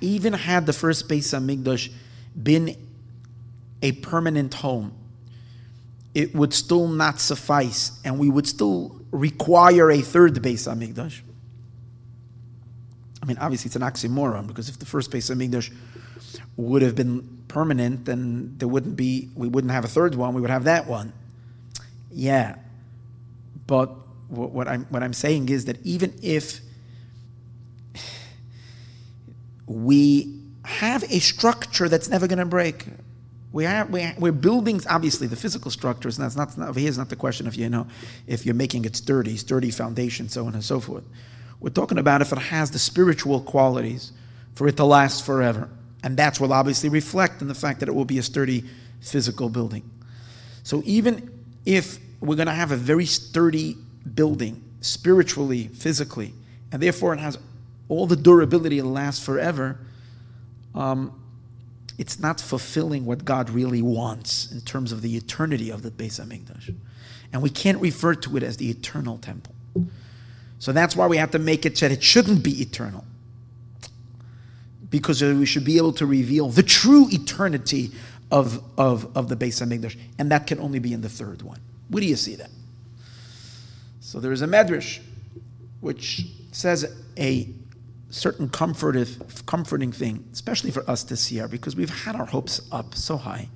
[0.02, 1.90] even had the first Beis Hamikdash
[2.42, 2.76] been
[3.82, 4.94] a permanent home,
[6.14, 11.22] it would still not suffice, and we would still require a third Beis Hamikdash.
[13.22, 15.74] I mean, obviously, it's an oxymoron because if the first Beis Hamikdash
[16.58, 20.42] would have been permanent, then there wouldn't be, we wouldn't have a third one, we
[20.42, 21.14] would have that one.
[22.12, 22.56] Yeah,
[23.66, 23.90] but
[24.30, 26.62] what, what I'm what I'm saying is that even if
[29.66, 32.86] we have a structure that's never going to break.
[33.54, 37.10] We have, we, we're building, obviously, the physical structures, and that's not, not, here's not
[37.10, 37.86] the question of, you know,
[38.26, 41.04] if you're making it sturdy, sturdy foundation, so on and so forth.
[41.60, 44.12] We're talking about if it has the spiritual qualities
[44.56, 45.70] for it to last forever.
[46.04, 48.66] And that's will obviously reflect in the fact that it will be a sturdy
[49.02, 49.90] physical building.
[50.64, 51.32] So even
[51.66, 53.78] if we're going to have a very sturdy
[54.16, 56.34] building, spiritually, physically,
[56.72, 57.38] and therefore it has
[57.88, 59.78] all the durability to last forever,
[60.74, 61.14] um,
[61.98, 66.20] it's not fulfilling what God really wants in terms of the eternity of the Beis
[66.20, 66.76] Hamikdash.
[67.32, 69.54] And we can't refer to it as the eternal temple.
[70.60, 73.06] So that's why we have to make it that it shouldn't be eternal.
[74.90, 77.92] Because we should be able to reveal the true eternity
[78.32, 79.98] of, of, of the Beis Hamikdash.
[80.18, 81.60] And that can only be in the third one.
[81.90, 82.50] Where do you see that?
[84.00, 85.00] So there is a medrash
[85.82, 87.50] which says a
[88.14, 92.94] certain comfortive, comforting thing, especially for us this year, because we've had our hopes up
[92.94, 93.50] so high.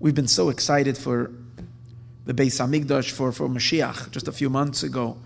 [0.00, 1.30] We've been so excited for
[2.24, 5.16] the Beis Hamikdash, for, for Mashiach, just a few months ago,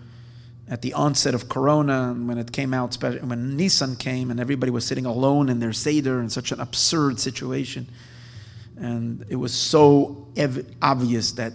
[0.69, 4.71] at the onset of Corona, and when it came out, when Nissan came, and everybody
[4.71, 7.87] was sitting alone in their Seder in such an absurd situation.
[8.77, 11.53] And it was so ev- obvious that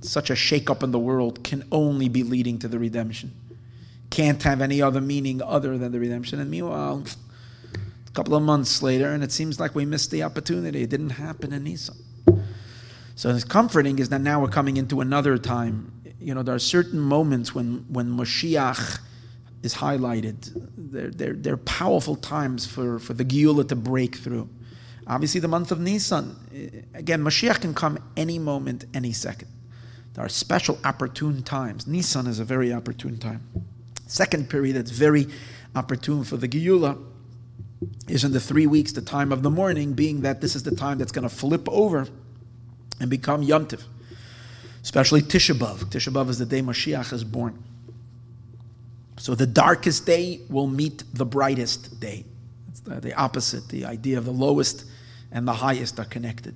[0.00, 3.32] such a shakeup in the world can only be leading to the redemption
[4.12, 6.38] can't have any other meaning other than the redemption.
[6.38, 7.02] And meanwhile,
[8.06, 10.82] a couple of months later, and it seems like we missed the opportunity.
[10.82, 11.96] It didn't happen in Nisan.
[13.16, 15.92] So it's comforting is that now we're coming into another time.
[16.20, 19.00] You know, there are certain moments when, when Mashiach
[19.62, 20.50] is highlighted.
[20.76, 24.46] They're, they're, they're powerful times for, for the Geula to break through.
[25.06, 26.36] Obviously, the month of Nisan.
[26.54, 29.48] Eh, again, Mashiach can come any moment, any second.
[30.12, 31.86] There are special opportune times.
[31.86, 33.71] Nisan is a very opportune time.
[34.12, 35.26] Second period that's very
[35.74, 37.02] opportune for the Geula
[38.08, 40.76] is in the three weeks, the time of the morning, being that this is the
[40.76, 42.06] time that's going to flip over
[43.00, 43.84] and become Yom Tiv.
[44.82, 45.86] Especially Tisha B'Av.
[45.86, 47.62] B'Av is the day Mashiach is born.
[49.16, 52.26] So the darkest day will meet the brightest day.
[52.68, 53.70] It's the opposite.
[53.70, 54.84] The idea of the lowest
[55.30, 56.54] and the highest are connected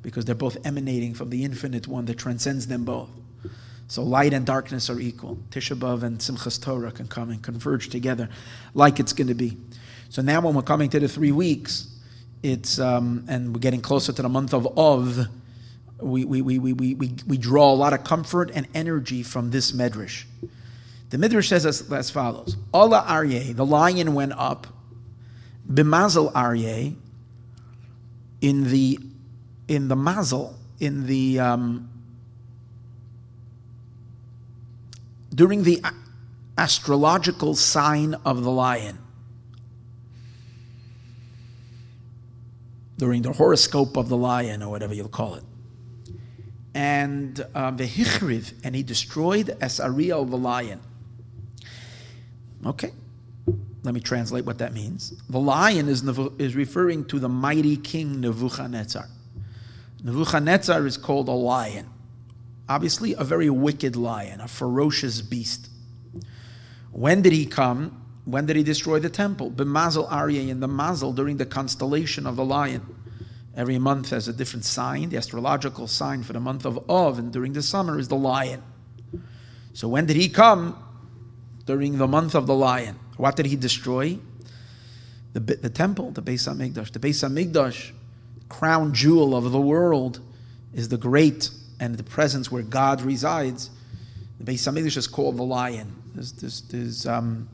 [0.00, 3.10] because they're both emanating from the infinite one that transcends them both.
[3.88, 5.38] So light and darkness are equal.
[5.50, 8.28] Tisha B'Av and Simchas Torah can come and converge together
[8.74, 9.56] like it's going to be.
[10.10, 11.88] So now when we're coming to the three weeks,
[12.42, 15.26] it's um, and we're getting closer to the month of Of,
[16.00, 19.72] we, we, we, we, we, we draw a lot of comfort and energy from this
[19.72, 20.24] medrash.
[21.10, 24.66] The midrash says as, as follows: Alah Aryeh, the lion went up,
[25.70, 26.94] b'mazel Aryeh,
[28.42, 29.00] in the
[29.66, 31.90] in the mazel, in the um,
[35.38, 35.80] during the
[36.58, 38.98] astrological sign of the lion,
[42.98, 45.44] during the horoscope of the lion, or whatever you'll call it.
[46.74, 50.80] And um, the Hichriv, and he destroyed as Ariel the lion.
[52.66, 52.90] Okay,
[53.84, 55.22] let me translate what that means.
[55.30, 56.02] The lion is,
[56.40, 59.06] is referring to the mighty king Nebuchadnezzar.
[60.02, 61.90] Nebuchadnezzar is called a lion.
[62.68, 65.70] Obviously, a very wicked lion, a ferocious beast.
[66.92, 68.04] When did he come?
[68.24, 69.50] When did he destroy the temple?
[69.50, 72.82] B'mazel Aryeh in the mazel during the constellation of the lion.
[73.56, 75.08] Every month has a different sign.
[75.08, 78.62] The astrological sign for the month of Av and during the summer is the lion.
[79.72, 80.76] So when did he come?
[81.64, 82.98] During the month of the lion.
[83.16, 84.18] What did he destroy?
[85.32, 86.92] The, the temple, the Beis Hamikdash.
[86.92, 87.92] The Beis Hamikdash,
[88.48, 90.20] crown jewel of the world,
[90.72, 93.70] is the great and the presence where God resides,
[94.40, 95.94] the Beis Hamikdash is called the lion.
[96.14, 97.48] There's, there's, there's um,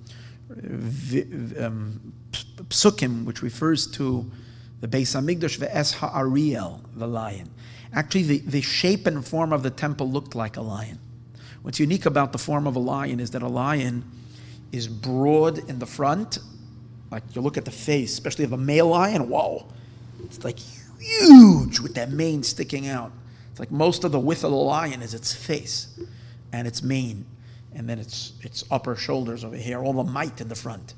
[0.51, 2.13] um,
[2.69, 4.31] psukim, which refers to
[4.81, 7.51] the Beis Hamikdash, the Es Ha'ariel, the lion.
[7.93, 10.99] Actually, the, the shape and form of the temple looked like a lion.
[11.63, 14.05] What's unique about the form of a lion is that a lion
[14.73, 16.39] is broad in the front.
[17.11, 19.67] Like you look at the face, especially of a male lion, whoa,
[20.25, 20.59] it's like
[20.99, 23.13] huge with that mane sticking out.
[23.55, 25.97] It's like most of the width of the lion is its face
[26.53, 27.25] and its mane,
[27.73, 30.95] and then its its upper shoulders over here, all the might in the front.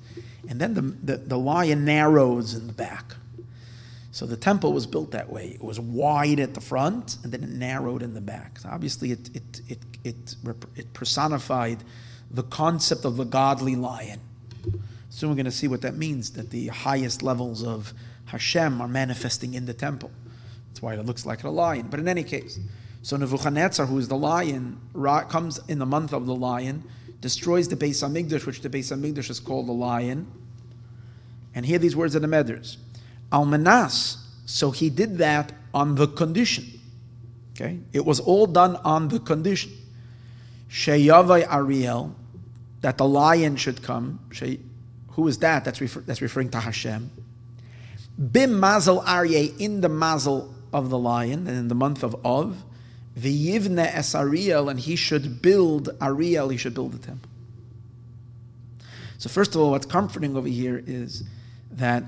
[0.49, 3.17] And then the, the, the lion narrows in the back.
[4.11, 5.49] So the temple was built that way.
[5.49, 8.61] It was wide at the front and then it narrowed in the back.
[8.61, 10.37] So obviously, it, it, it, it,
[10.77, 11.85] it personified
[12.31, 14.21] the concept of the godly lion.
[15.11, 17.93] Soon we're going to see what that means that the highest levels of
[18.25, 20.11] Hashem are manifesting in the temple.
[20.77, 21.87] That's why it looks like a lion.
[21.89, 22.59] But in any case,
[23.01, 24.79] So Nebuchadnezzar, who is the lion,
[25.31, 26.85] comes in the month of the lion,
[27.23, 30.27] destroys the Beis Hamikdash, which the Beis Hamikdash is called the lion.
[31.55, 32.77] And hear these words in the Medrash.
[33.33, 36.79] Almanas, so he did that on the condition.
[37.55, 37.79] Okay?
[37.95, 39.73] It was all done on the condition.
[40.69, 42.15] Sheyavai Ariel,
[42.83, 44.21] that the lion should come.
[44.31, 44.61] She,
[45.13, 45.65] Who is that?
[45.65, 47.11] That's, refer, that's referring to Hashem.
[48.31, 52.65] Bim Mazel Aryeh, in the Mazel of the lion, and in the month of Av.
[53.19, 57.31] V'yivne es Ariel, and he should build Ariel, he should build the temple.
[59.19, 61.25] So first of all, what's comforting over here is
[61.73, 62.05] that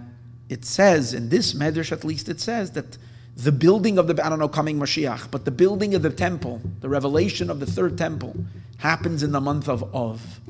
[0.48, 2.98] it says, in this Medrash at least, it says that
[3.36, 6.60] the building of the, I don't know, coming Mashiach, but the building of the temple,
[6.80, 8.36] the revelation of the third temple,
[8.78, 10.40] happens in the month of Av.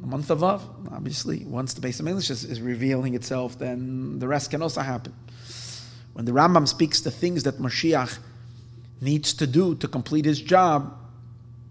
[0.00, 4.28] The month of Av, obviously, once the Beis Hamikdash is, is revealing itself, then the
[4.28, 5.14] rest can also happen.
[6.18, 8.18] When the Rambam speaks the things that Mashiach
[9.00, 10.98] needs to do to complete his job,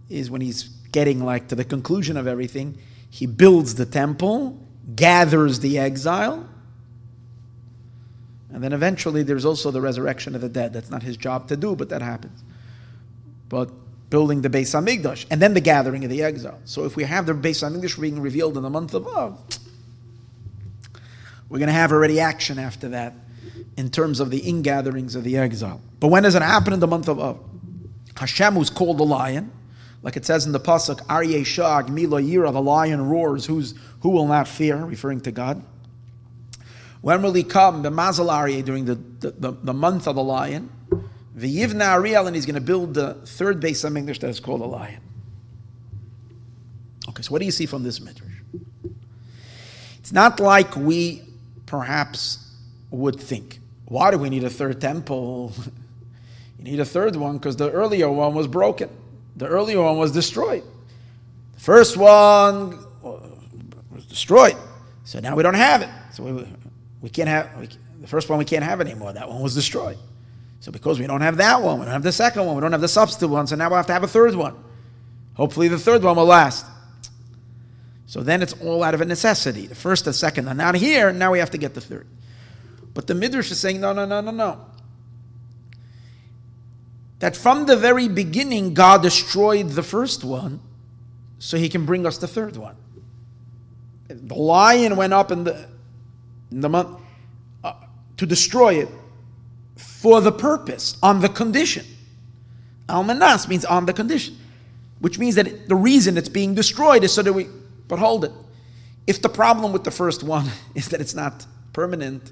[0.07, 2.77] is when he's getting like to the conclusion of everything,
[3.09, 4.57] he builds the temple,
[4.95, 6.47] gathers the exile,
[8.53, 10.71] and then eventually there's also the resurrection of the dead.
[10.71, 12.41] That's not his job to do, but that happens.
[13.49, 13.69] But
[14.09, 16.61] building the Beis Hamikdash, and then the gathering of the exile.
[16.63, 19.41] So if we have the Beis Hamikdash being revealed in the month of Av,
[21.49, 23.13] we're going to have already action after that
[23.77, 25.79] in terms of the ingatherings of the exile.
[25.99, 27.39] But when does it happen in the month of Av?
[28.17, 29.51] Hashem, who's called the lion,
[30.01, 34.09] like it says in the pasuk, Aryeh Shag Milo Yira, the lion roars, who's, who
[34.09, 35.63] will not fear, referring to God.
[37.01, 37.83] When will he come?
[37.83, 40.71] The Mazal Aryeh, during the, the, the, the, month of the lion.
[41.35, 44.61] The Yivna Ariel, and he's going to build the third Beis Hamikdash that is called
[44.61, 45.01] a lion.
[47.09, 48.31] Okay, so what do you see from this midrash?
[49.99, 51.21] It's not like we
[51.67, 52.51] perhaps
[52.89, 53.56] would think.
[53.87, 55.53] Why do we need a third temple?
[56.57, 58.89] you need a third one because the earlier one was broken.
[59.37, 60.63] The earlier one was destroyed.
[61.53, 62.73] The first one
[63.03, 63.19] uh,
[63.91, 64.57] was destroyed.
[65.05, 65.89] So now we don't have it.
[66.11, 66.47] So we,
[67.01, 67.69] we can't have we,
[68.01, 69.13] the first one we can't have anymore.
[69.13, 69.97] That one was destroyed.
[70.59, 72.71] So because we don't have that one, we don't have the second one, we don't
[72.71, 74.55] have the substitute one, so now we'll have to have a third one.
[75.35, 76.65] Hopefully the third one will last.
[78.07, 79.67] So then it's all out of a necessity.
[79.67, 82.07] The first, the second, and not here, now we have to get the third.
[82.97, 84.65] But the Midrash is saying, no, no, no, no, no.
[87.19, 90.61] That from the very beginning, God destroyed the first one
[91.37, 92.75] so he can bring us the third one.
[94.07, 95.67] The lion went up in the,
[96.49, 96.99] in the month
[97.63, 97.73] uh,
[98.17, 98.89] to destroy it
[99.75, 101.85] for the purpose, on the condition.
[102.89, 104.35] Al menas means on the condition,
[105.01, 107.45] which means that the reason it's being destroyed is so that we,
[107.87, 108.31] but hold it.
[109.05, 112.31] If the problem with the first one is that it's not permanent,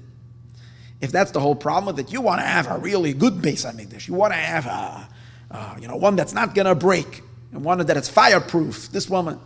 [1.00, 3.70] if that's the whole problem with it, you want to have a really good Beis
[3.70, 4.08] Hamikdash.
[4.08, 5.08] You want to have a,
[5.50, 8.90] uh, you know, one that's not going to break and one that is fireproof.
[8.90, 9.38] This woman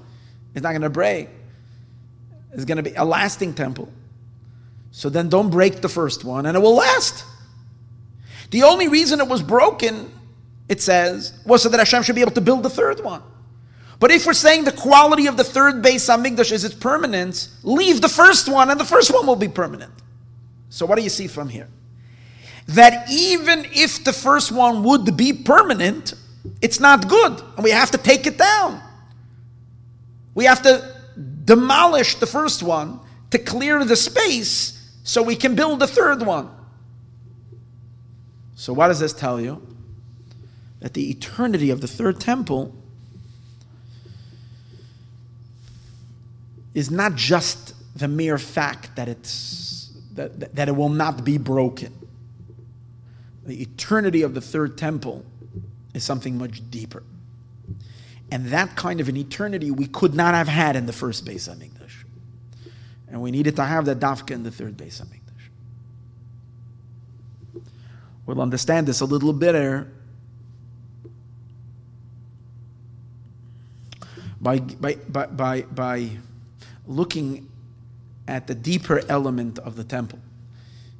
[0.54, 1.28] is not going to break.
[2.52, 3.92] It's going to be a lasting temple.
[4.92, 7.24] So then don't break the first one and it will last.
[8.50, 10.10] The only reason it was broken,
[10.68, 13.22] it says, was so that Hashem should be able to build the third one.
[14.00, 18.00] But if we're saying the quality of the third Beis Hamikdash is its permanence, leave
[18.00, 19.92] the first one and the first one will be permanent.
[20.70, 21.68] So, what do you see from here?
[22.68, 26.14] That even if the first one would be permanent,
[26.62, 28.80] it's not good, and we have to take it down.
[30.34, 30.94] We have to
[31.44, 36.48] demolish the first one to clear the space so we can build the third one.
[38.54, 39.66] So, what does this tell you?
[40.78, 42.74] That the eternity of the third temple
[46.74, 49.79] is not just the mere fact that it's
[50.14, 51.92] that, that it will not be broken.
[53.46, 55.24] The eternity of the third temple
[55.94, 57.02] is something much deeper.
[58.30, 61.48] And that kind of an eternity we could not have had in the first Beis
[61.48, 62.04] Hamikdash.
[63.08, 65.20] And we needed to have that dafka in the third Beis Hamikdash.
[68.26, 69.90] We'll understand this a little better
[74.40, 76.10] by, by, by, by, by
[76.86, 77.48] looking
[78.28, 80.18] at the deeper element of the temple.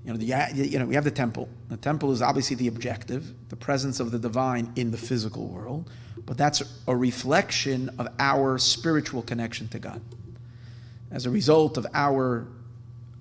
[0.04, 1.48] You know, the, you know, we have the temple.
[1.68, 5.90] The temple is obviously the objective, the presence of the divine in the physical world,
[6.24, 10.00] but that's a reflection of our spiritual connection to God.
[11.10, 12.46] As a result of our,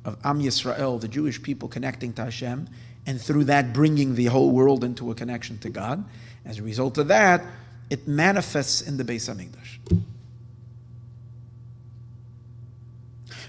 [0.05, 2.69] of Am Yisrael, the Jewish people connecting to Hashem,
[3.05, 6.05] and through that bringing the whole world into a connection to God,
[6.45, 7.43] as a result of that,
[7.89, 10.03] it manifests in the Beis Hamikdash.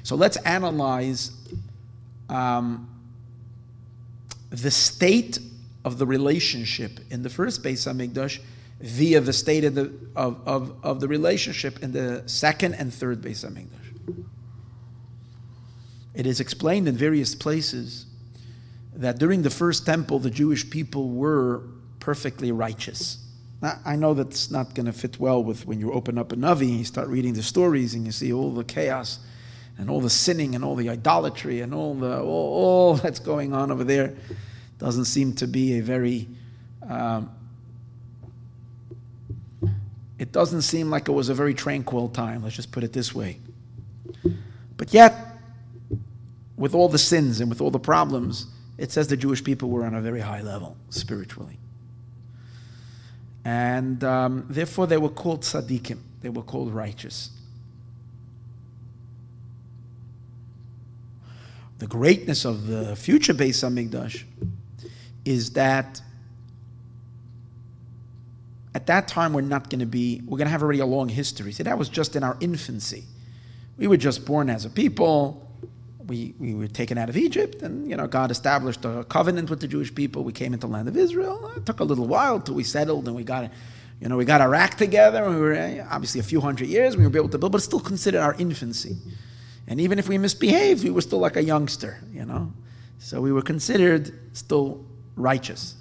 [0.03, 1.33] So let's analyze
[2.29, 2.89] um,
[4.51, 5.39] the state
[5.85, 8.41] of the relationship in the first Beis Hamikdash
[8.81, 13.21] via the state of the, of, of, of the relationship in the second and third
[13.21, 14.25] Beis Hamikdash.
[16.15, 18.07] It is explained in various places
[18.95, 21.63] that during the first temple, the Jewish people were
[22.01, 23.19] perfectly righteous.
[23.63, 26.37] Now, I know that's not going to fit well with when you open up a
[26.37, 29.19] Navi and you start reading the stories and you see all the chaos
[29.81, 33.53] and all the sinning and all the idolatry and all the all, all that's going
[33.53, 34.15] on over there.
[34.79, 36.29] Doesn't seem to be a very
[36.89, 37.31] um,
[40.21, 43.15] it doesn't seem like it was a very tranquil time, let's just put it this
[43.15, 43.39] way.
[44.77, 45.17] But yet,
[46.59, 49.83] with all the sins and with all the problems, it says the Jewish people were
[49.83, 51.57] on a very high level spiritually.
[53.47, 57.31] And um, therefore, they were called tzaddikim, they were called righteous.
[61.81, 64.25] The greatness of the future Beis Hamikdash
[65.25, 66.03] is that
[68.75, 71.09] at that time we're not going to be we're going to have already a long
[71.09, 71.53] history.
[71.53, 73.05] See that was just in our infancy.
[73.79, 75.49] We were just born as a people.
[76.07, 79.61] We, we were taken out of egypt and you know god established a covenant with
[79.61, 80.23] the jewish people.
[80.23, 81.51] We came into the land of israel.
[81.57, 83.51] It took a little while till we settled and we got
[84.03, 85.31] you know we got our act together.
[85.31, 87.65] We were eh, obviously a few hundred years we were able to build but it's
[87.65, 88.99] still considered our infancy
[89.67, 92.53] and even if we misbehaved we were still like a youngster you know?
[93.01, 94.85] So we were considered still
[95.17, 95.75] righteous.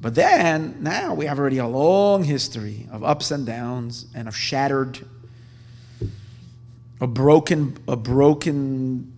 [0.00, 4.36] But then, now we have already a long history of ups and downs and of
[4.36, 5.04] shattered,
[7.00, 9.12] a broken, a broken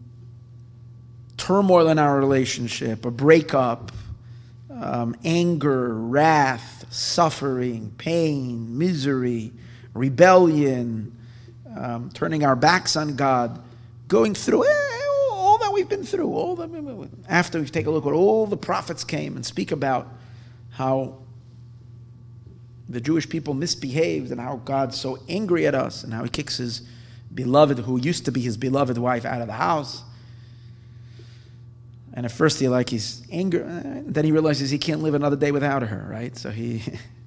[1.36, 3.90] turmoil in our relationship, a breakup,
[4.70, 9.51] um, anger, wrath, suffering, pain, misery,
[9.92, 11.17] rebellion,
[11.78, 13.62] um, turning our backs on God,
[14.08, 16.32] going through eh, all that we've been through.
[16.32, 20.08] All that, after we take a look at all the prophets came and speak about
[20.70, 21.18] how
[22.88, 26.56] the Jewish people misbehaved and how God's so angry at us and how he kicks
[26.56, 26.82] his
[27.32, 30.02] beloved, who used to be his beloved wife, out of the house.
[32.14, 33.60] And at first he like he's angry.
[33.60, 36.36] then he realizes he can't live another day without her, right?
[36.36, 36.82] So he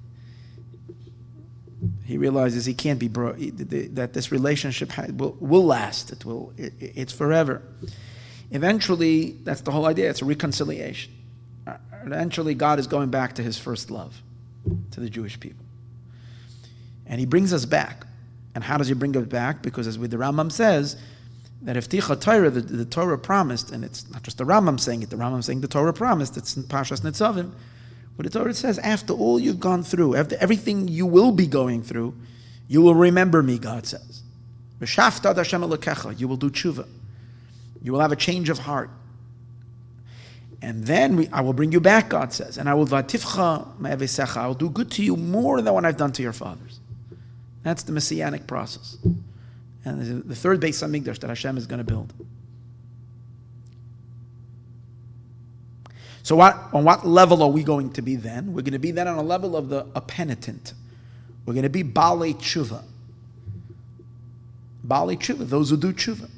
[2.04, 6.12] he realizes he can't be bro- that this relationship will, will last.
[6.12, 6.52] It will.
[6.56, 7.62] It, it's forever.
[8.50, 10.10] Eventually, that's the whole idea.
[10.10, 11.12] It's a reconciliation
[11.66, 14.20] uh, eventually God is going back to his first love,
[14.92, 15.64] to the Jewish people.
[17.06, 18.06] And he brings us back.
[18.54, 19.62] And how does he bring us back?
[19.62, 20.96] Because as with the Rambam says,
[21.62, 25.10] that Hivticha Torah, the, the, Torah promised, and it's not just the Rambam saying it,
[25.10, 27.52] the Rambam saying the Torah promised, it's in Parshas Nitzavim,
[28.16, 31.82] where the Torah says, after all you've gone through, after everything you will be going
[31.82, 32.14] through,
[32.68, 34.22] you will remember me, God says.
[34.80, 36.86] You will do tshuva.
[37.82, 38.90] You will have a change of heart.
[40.60, 43.02] And then we, I will bring you back, God says, and I will I
[44.46, 46.78] will do good to you more than what I've done to your fathers.
[47.62, 48.96] That's the messianic process.
[49.84, 52.12] And the third Beis Hamikdash that Hashem is going to build.
[56.22, 58.52] So what, on what level are we going to be then?
[58.52, 60.74] We're going to be then on a level of the a penitent.
[61.44, 62.82] We're going to be Baalei Tshuva.
[64.86, 66.30] Baalei Tshuva, those who do Tshuva.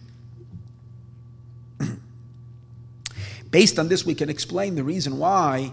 [3.51, 5.73] Based on this, we can explain the reason why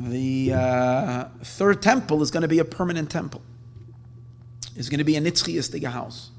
[0.00, 3.42] the uh, third temple is going to be a permanent temple.
[4.74, 6.30] It's going to be a nitzchias house.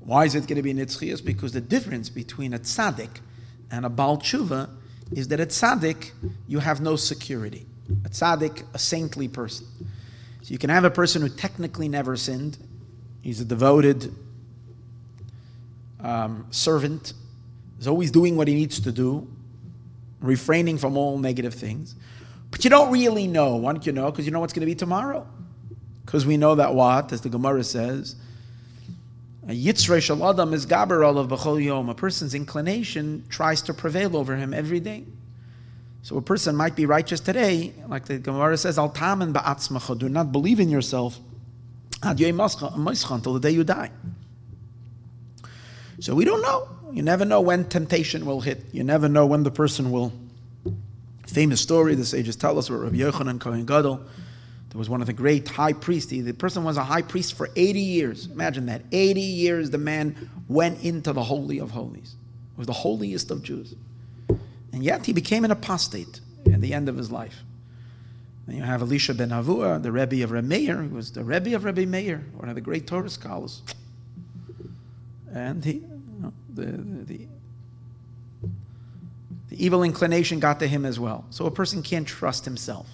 [0.00, 1.24] Why is it going to be nitzchias?
[1.24, 3.18] Because the difference between a tzaddik
[3.70, 4.70] and a Baal Tshuva
[5.12, 6.10] is that a tzaddik,
[6.48, 7.66] you have no security.
[8.04, 9.66] A tzaddik, a saintly person.
[10.42, 12.58] So you can have a person who technically never sinned.
[13.22, 14.12] He's a devoted
[16.00, 17.12] um, servant
[17.78, 19.28] He's always doing what he needs to do,
[20.20, 21.94] refraining from all negative things.
[22.50, 23.56] But you don't really know.
[23.56, 24.10] Why don't you know?
[24.10, 25.26] Because you know what's going to be tomorrow.
[26.04, 28.16] Because we know that what, as the Gemara says,
[29.46, 31.88] a yitzrei shaladam is gaber of b'chol yom.
[31.88, 35.04] A person's inclination tries to prevail over him every day.
[36.02, 39.98] So a person might be righteous today, like the Gemara says, al tamen ba'atzmacha.
[39.98, 41.18] Do not believe in yourself
[42.02, 43.90] ad until the day you die.
[46.00, 46.68] So we don't know.
[46.92, 48.64] You never know when temptation will hit.
[48.72, 50.12] You never know when the person will.
[51.26, 54.00] Famous story the sages tell us about Rabbi Yochanan Kohen Gadol.
[54.76, 56.10] There was one of the great high priests.
[56.10, 58.26] The person was a high priest for 80 years.
[58.26, 58.82] Imagine that.
[58.92, 62.14] 80 years the man went into the Holy of Holies.
[62.52, 63.74] It was the holiest of Jews.
[64.28, 66.20] And yet he became an apostate
[66.52, 67.38] at the end of his life.
[68.46, 71.56] Then you have Elisha ben Avuya, the Rebbe of Rebbe Meir, who was the Rebbe
[71.56, 73.62] of Rebbe Meir, one of the great Torah scholars.
[75.32, 75.82] And he,
[76.54, 77.26] the, the,
[79.48, 81.24] The evil inclination got to him as well.
[81.30, 82.86] So a person can't trust himself.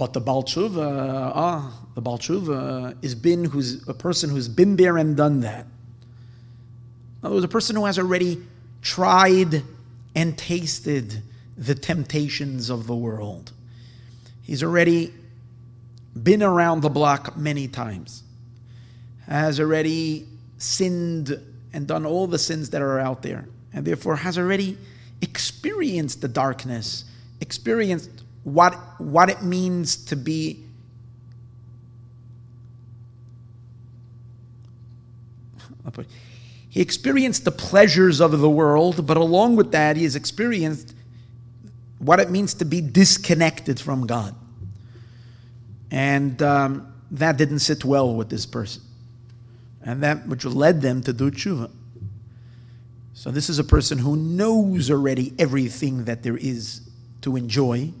[0.00, 4.76] But the Baal Tshuva, ah, the Baal Tshuva is been who's a person who's been
[4.76, 5.66] there and done that.
[5.66, 8.42] In other words, a person who has already
[8.80, 9.62] tried
[10.14, 11.22] and tasted
[11.54, 13.52] the temptations of the world.
[14.42, 15.12] He's already
[16.22, 18.22] been around the block many times,
[19.26, 20.26] has already
[20.56, 21.38] sinned
[21.74, 23.44] and done all the sins that are out there,
[23.74, 24.78] and therefore has already
[25.20, 27.04] experienced the darkness,
[27.42, 30.64] experienced what, what it means to be
[36.70, 40.94] he experienced the pleasures of the world, but along with that, he has experienced
[41.98, 44.36] what it means to be disconnected from God.
[45.90, 48.82] And um, that didn't sit well with this person.
[49.82, 51.72] And that which led them to do tshuva.
[53.14, 56.82] So, this is a person who knows already everything that there is
[57.22, 57.92] to enjoy,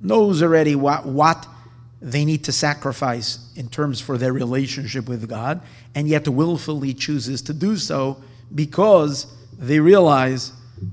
[0.00, 1.46] knows already what, what
[2.00, 5.62] they need to sacrifice in terms for their relationship with God,
[5.94, 8.22] and yet willfully chooses to do so
[8.54, 9.26] because
[9.58, 10.52] they realize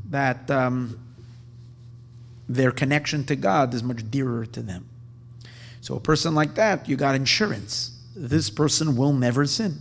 [0.10, 0.98] that um,
[2.48, 4.88] their connection to God is much dearer to them.
[5.82, 7.98] So, a person like that, you got insurance.
[8.16, 9.80] This person will never sin.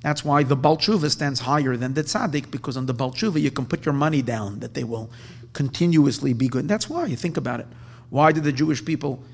[0.00, 3.40] That's why the Baal Tshuva stands higher than the Tzaddik, because on the Baal Tshuva
[3.40, 5.10] you can put your money down that they will
[5.56, 6.60] continuously be good.
[6.60, 7.66] And that's why, you think about it.
[8.10, 9.24] Why did the Jewish people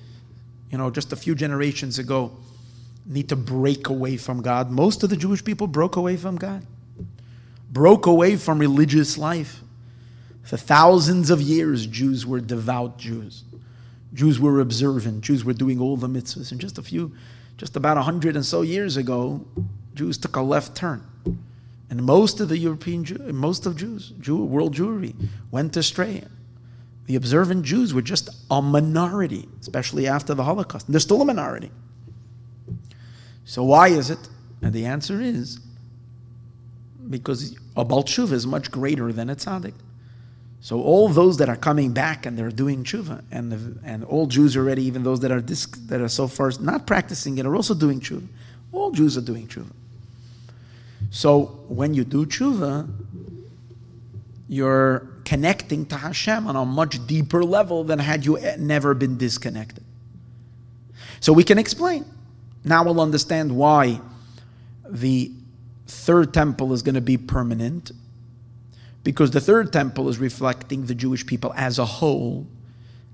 [0.73, 2.33] you know, just a few generations ago,
[3.05, 4.71] need to break away from God.
[4.71, 6.67] Most of the Jewish people broke away from God,
[7.71, 9.61] broke away from religious life.
[10.43, 13.45] For thousands of years, Jews were devout Jews.
[14.15, 15.21] Jews were observant.
[15.21, 16.51] Jews were doing all the mitzvahs.
[16.53, 17.13] And just a few,
[17.59, 19.47] just about a hundred and so years ago,
[19.95, 21.07] Jews took a left turn.
[21.93, 23.05] And most of the European,
[23.39, 25.15] most of Jews, Jew, world Jewry,
[25.51, 26.25] went astray
[27.07, 30.87] the observant Jews were just a minority, especially after the Holocaust.
[30.87, 31.71] And they're still a minority.
[33.45, 34.19] So why is it?
[34.63, 35.61] And the answer is
[37.11, 39.75] because a Baal Tshuva is much greater than a tzaddik.
[40.61, 44.27] So all those that are coming back and they're doing tshuva, and the, and all
[44.27, 47.55] Jews already, even those that are dis, that are so far not practicing it, are
[47.55, 48.27] also doing tshuva.
[48.73, 49.73] All Jews are doing tshuva.
[51.13, 52.89] So when you do tshuva,
[54.49, 59.85] you're connecting to Hashem on a much deeper level than had you never been disconnected.
[61.21, 62.07] So we can explain.
[62.65, 64.01] Now we'll understand why
[64.89, 65.31] the
[65.87, 67.93] third temple is going to be permanent.
[69.05, 72.47] Because the third temple is reflecting the Jewish people as a whole,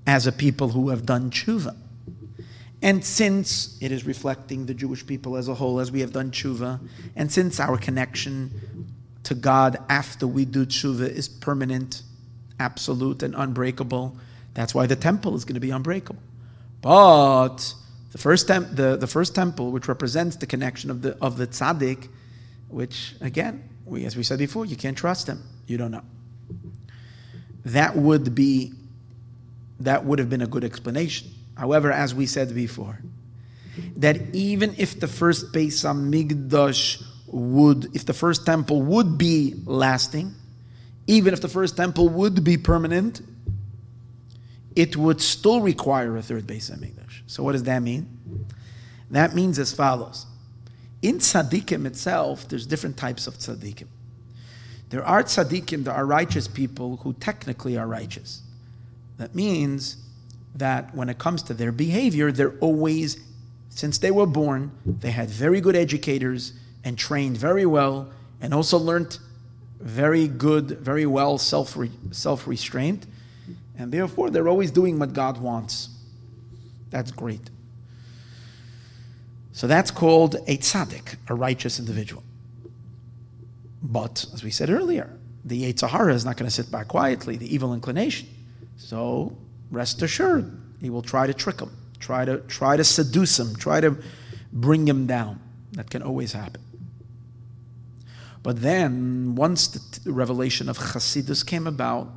[0.07, 1.75] as a people who have done tshuva.
[2.81, 6.31] And since it is reflecting the Jewish people as a whole, as we have done
[6.31, 6.79] tshuva,
[7.15, 8.51] and since our connection
[9.23, 12.03] to God after we do tshuva is permanent,
[12.59, 14.15] absolute, and unbreakable.
[14.53, 16.21] That's why the temple is going to be unbreakable.
[16.81, 17.73] But
[18.11, 21.47] the first, tem- the, the first temple, which represents the connection of the, of the
[21.47, 22.07] tzaddik,
[22.69, 25.43] which, again, we, as we said before, you can't trust him.
[25.67, 26.03] You don't know.
[27.65, 28.73] That would be,
[29.81, 31.29] that would have been a good explanation.
[31.59, 33.01] However, as we said before,
[33.97, 40.33] that even if the first Beis Hamikdash would, if the first temple would be lasting,
[41.05, 43.19] even if the first temple would be permanent,
[44.73, 47.23] it would still require a third Beis Hamikdash.
[47.27, 48.07] So what does that mean?
[49.11, 50.27] That means as follows.
[51.01, 53.87] In tzaddikim itself, there's different types of tzaddikim.
[54.91, 58.43] There are tzaddikim, there are righteous people who technically are righteous.
[59.17, 59.97] That means
[60.55, 63.17] that when it comes to their behavior, they're always,
[63.69, 68.09] since they were born, they had very good educators, and trained very well
[68.41, 69.17] and also learned
[69.79, 71.77] very good, very well self
[72.11, 73.05] self restraint,
[73.77, 75.89] and therefore they're always doing what God wants.
[76.89, 77.49] That's great.
[79.51, 82.23] So that's called a tzaddik, a righteous individual.
[83.81, 85.09] But as we said earlier,
[85.45, 88.27] the Yetzer Hara is not going to sit back quietly, the evil inclination.
[88.77, 89.35] So
[89.71, 93.81] rest assured, he will try to trick him, try to try to seduce him, try
[93.81, 93.97] to
[94.51, 95.39] bring him down.
[95.73, 96.61] That can always happen.
[98.41, 102.09] But then, once the revelation of Chasidus came about,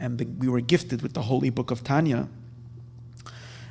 [0.00, 2.28] and we were gifted with the holy book of Tanya,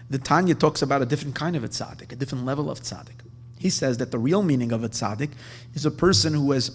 [0.09, 3.19] the Tanya talks about a different kind of a tzaddik, a different level of tzaddik.
[3.57, 5.31] He says that the real meaning of a tzaddik
[5.73, 6.71] is a person who has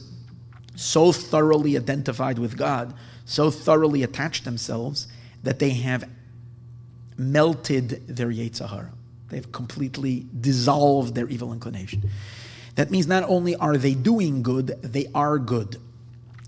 [0.76, 5.08] so thoroughly identified with God, so thoroughly attached themselves,
[5.42, 6.08] that they have
[7.16, 8.92] melted their Yetzer Hara.
[9.28, 12.10] They've completely dissolved their evil inclination.
[12.76, 15.76] That means not only are they doing good, they are good.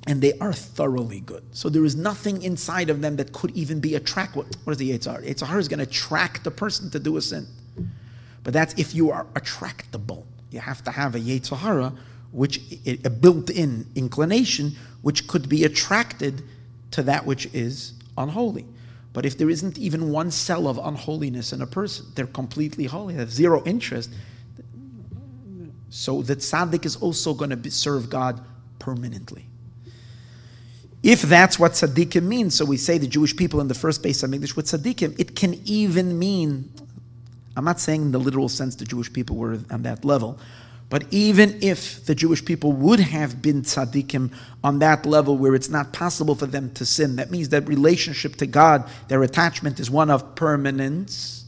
[0.07, 1.43] and they are thoroughly good.
[1.51, 4.37] So there is nothing inside of them that could even be attract.
[4.37, 4.91] What, what is the?
[4.97, 7.47] Yetzer Hara is going to attract the person to do a sin.
[8.45, 10.27] But that's if you are attractable.
[10.51, 11.93] You have to have a Yetzer Hara,
[12.31, 12.61] which
[13.05, 16.43] a built-in inclination, which could be attracted
[16.93, 18.65] to that which is unholy.
[19.17, 23.15] But if there isn't even one cell of unholiness in a person, they're completely holy,
[23.15, 24.11] they have zero interest.
[25.89, 28.45] So the tzaddik is also going to serve God
[28.79, 29.47] permanently.
[31.03, 34.23] If that's what tzaddikim means, so we say the Jewish people in the first Beis
[34.23, 36.71] Hamikdash with tzaddikim, it can even mean,
[37.57, 40.39] I'm not saying in the literal sense the Jewish people were on that level,
[40.89, 44.33] but even if the Jewish people would have been tzaddikim
[44.63, 48.37] on that level where it's not possible for them to sin, that means that relationship
[48.37, 51.45] to God, their attachment is one of permanence,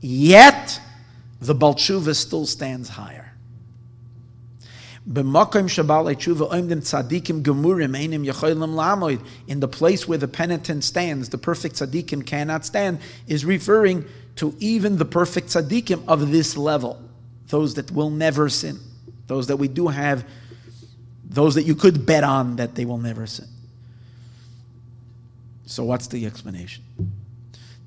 [0.00, 0.80] yet
[1.40, 3.32] the Baal Tshuva still stands higher.
[5.04, 5.24] In the
[9.72, 14.04] place where the penitent stands, the perfect tzaddikim cannot stand, is referring
[14.36, 17.02] to even the perfect tzaddikim of this level,
[17.52, 18.80] those that will never sin,
[19.26, 20.24] those that we do have,
[21.22, 23.46] those that you could bet on that they will never sin.
[25.66, 26.82] So, what's the explanation?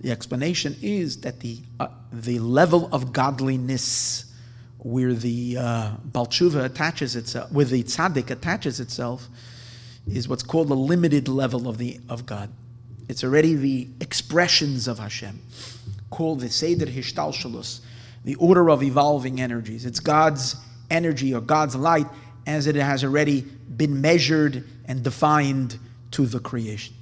[0.02, 4.32] The explanation is that the uh, the level of godliness
[4.78, 9.28] where the uh, Baal Tshuva attaches itself, where the tzaddik attaches itself,
[10.08, 12.52] is what's called the limited level of the of God.
[13.10, 15.42] It's already the expressions of Hashem,
[16.12, 17.80] called the Seder Hishtalshalus,
[18.26, 19.86] the order of evolving energies.
[19.86, 20.58] It's God's
[20.90, 22.08] energy or God's light
[22.46, 25.80] as it has already been measured and defined
[26.12, 26.96] to the creation.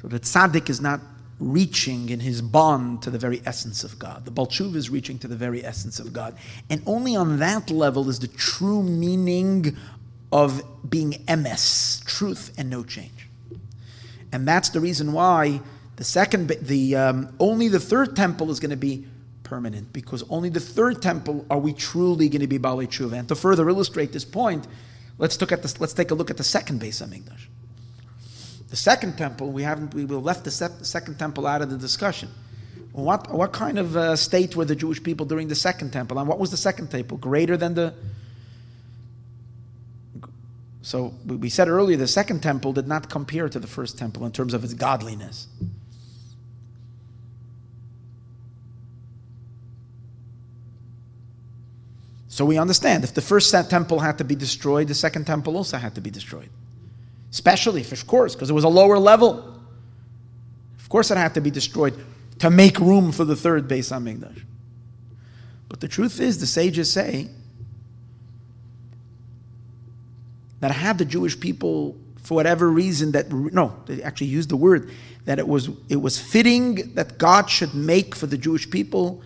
[0.00, 1.00] So the tzaddik is not
[1.38, 4.24] reaching in his bond to the very essence of God.
[4.24, 6.36] The Balchuv is reaching to the very essence of God.
[6.68, 9.76] And only on that level is the true meaning
[10.30, 13.28] of being emes, truth and no change.
[14.32, 15.60] And that's the reason why
[15.96, 19.06] the second, the um, only the third temple is going to be
[19.50, 23.18] permanent, because only the third temple are we truly going to be Baalei Tshuva.
[23.18, 24.68] And to further illustrate this point,
[25.18, 25.80] let's look at this.
[25.80, 27.46] Let's take a look at the second base Beis Hamikdash.
[28.68, 32.28] The second temple, we haven't, we will left the second temple out of the discussion.
[32.92, 36.20] What, what kind of uh, state were the Jewish people during the second temple?
[36.20, 37.18] And what was the second temple?
[37.18, 37.92] Greater than the.
[40.82, 44.30] So we said earlier the second temple did not compare to the first temple in
[44.30, 45.48] terms of its godliness.
[52.30, 55.76] So we understand if the first temple had to be destroyed, the second temple also
[55.76, 56.48] had to be destroyed.
[57.32, 59.60] Especially, if, of course, because it was a lower level.
[60.78, 61.92] Of course, it had to be destroyed
[62.38, 64.44] to make room for the third Beis Hamikdash.
[65.68, 67.28] But the truth is, the sages say
[70.60, 74.92] that had the Jewish people, for whatever reason, that no, they actually used the word
[75.24, 79.20] that it was it was fitting that God should make for the Jewish people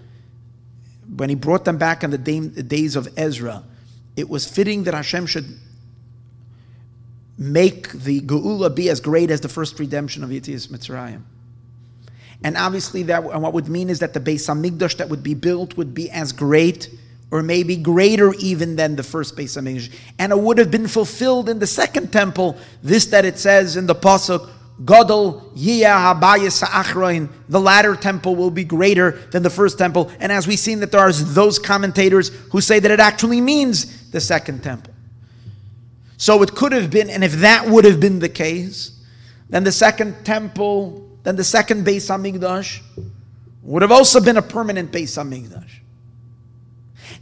[1.16, 3.62] when He brought them back in the, day, the days of Ezra.
[4.16, 5.59] It was fitting that Hashem should
[7.36, 11.22] make the Geula be as great as the first redemption of Yetzias Mitzrayim.
[12.42, 15.34] And obviously, that and what would mean is that the Beis Hamikdash that would be
[15.34, 16.90] built would be as great,
[17.30, 21.48] or maybe greater even than the first Beis Hamikdash, and it would have been fulfilled
[21.48, 22.57] in the second temple.
[22.82, 24.48] This that it says in the pasuk,
[24.81, 30.11] Yiyah Habayis the latter temple will be greater than the first temple.
[30.18, 34.11] And as we've seen that there are those commentators who say that it actually means
[34.11, 34.93] the second temple.
[36.16, 38.93] So it could have been, and if that would have been the case,
[39.49, 42.81] then the second temple, then the second Beis Hamikdash
[43.62, 45.70] would have also been a permanent Beis Hamikdash.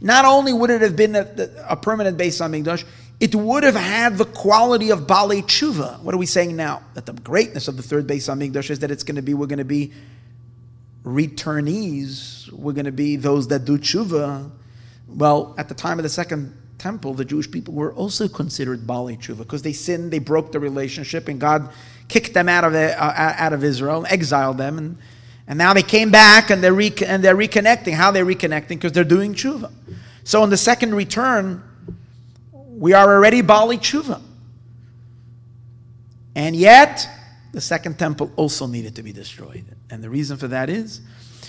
[0.01, 1.27] Not only would it have been a,
[1.67, 2.85] a permanent Beis Hamikdash,
[3.23, 6.01] it would have had the quality of Baalei Tshuva.
[6.01, 6.81] What are we saying now?
[6.93, 9.47] That the greatness of the third Beis Hamikdash is that it's going to be, we're
[9.47, 9.93] going to be
[11.05, 12.51] returnees.
[12.51, 14.51] We're going to be those that do Tshuva.
[15.07, 19.17] Well, at the time of the second temple, the Jewish people were also considered Baalei
[19.17, 21.71] Tshuva because they sinned, they broke the relationship, and God
[22.09, 24.97] kicked them out of, uh, out of Israel, exiled them, and,
[25.47, 27.93] and now they came back and they're, re- and they're reconnecting.
[27.93, 28.67] How they're reconnecting?
[28.67, 29.71] Because they're doing Tshuva.
[30.25, 31.63] So in the second return,
[32.83, 34.21] we are already Baalei Tshuva.
[36.35, 37.07] And yet,
[37.53, 39.63] the second temple also needed to be destroyed.
[39.89, 40.99] And the reason for that is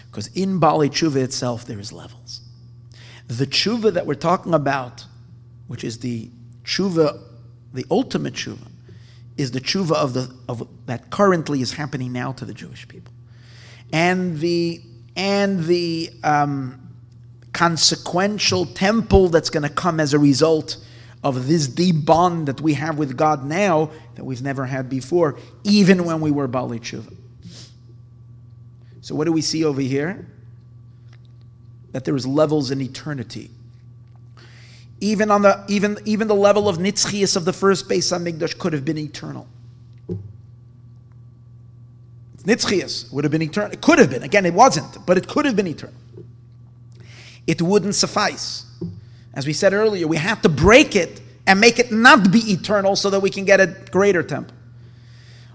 [0.07, 2.41] because in Baalei Tshuva itself, there is levels.
[3.26, 5.07] The tshuva that we're talking about
[5.66, 6.30] which is the
[6.62, 7.20] tshuva,
[7.72, 8.68] the ultimate tshuva,
[9.37, 13.12] is the tshuva of the of that currently is happening now to the Jewish people,
[13.93, 14.80] and the
[15.16, 16.80] and the um,
[17.53, 20.76] consequential temple that's going to come as a result
[21.25, 25.39] of this deep bond that we have with God now that we've never had before,
[25.64, 27.12] even when we were Baalei Tshuva.
[29.01, 30.27] So, what do we see over here?
[31.93, 33.51] That there is levels in eternity.
[35.01, 38.59] Even on the even even the level of nitzchias of the first base Beis Hamikdash
[38.59, 39.49] could have been eternal.
[42.45, 43.72] Nitzchias would have been eternal.
[43.72, 44.22] It could have been.
[44.22, 45.95] Again, it wasn't, but it could have been eternal.
[47.47, 48.66] It wouldn't suffice.
[49.35, 52.97] As we said earlier, we have to break it and make it not be eternal
[52.97, 54.57] so that we can get a greater temple.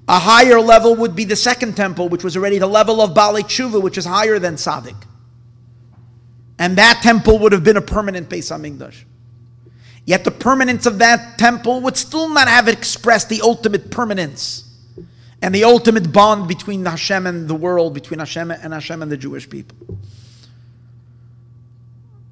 [0.07, 3.41] A higher level would be the second temple, which was already the level of Baalei
[3.41, 4.95] Tshuva, which is higher than tzaddik.
[6.57, 9.03] And that temple would have been a permanent Beis Hamikdash.
[10.05, 14.65] Yet the permanence of that temple would still not have expressed the ultimate permanence
[15.41, 19.17] and the ultimate bond between Hashem and the world, between Hashem and Hashem and the
[19.17, 19.77] Jewish people.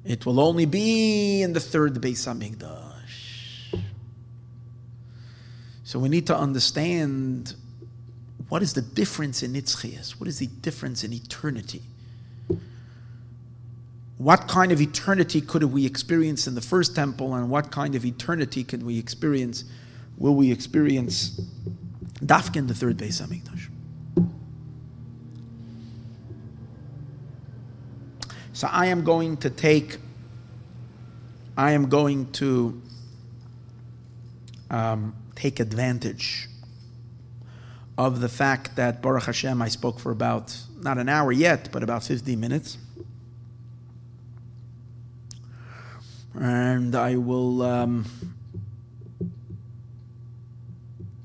[0.08, 3.78] It will only be in the third Beis Hamikdash.
[5.84, 7.54] So we need to understand
[8.48, 10.12] what is the difference in Nitzchias?
[10.12, 11.82] What is the difference in eternity?
[14.16, 18.06] What kind of eternity could we experience in the first temple, and what kind of
[18.06, 19.64] eternity can we experience?
[20.16, 21.38] Will we experience
[22.24, 23.68] Dafkin, the third Beis Hamikdash.
[28.58, 29.98] So I am going to take,
[31.56, 32.82] I am going to
[34.68, 36.48] um, take advantage
[37.96, 41.84] of the fact that Baruch Hashem, I spoke for about, not an hour yet, but
[41.84, 42.78] about 15 minutes.
[46.34, 47.62] And I will.
[47.62, 48.06] Um,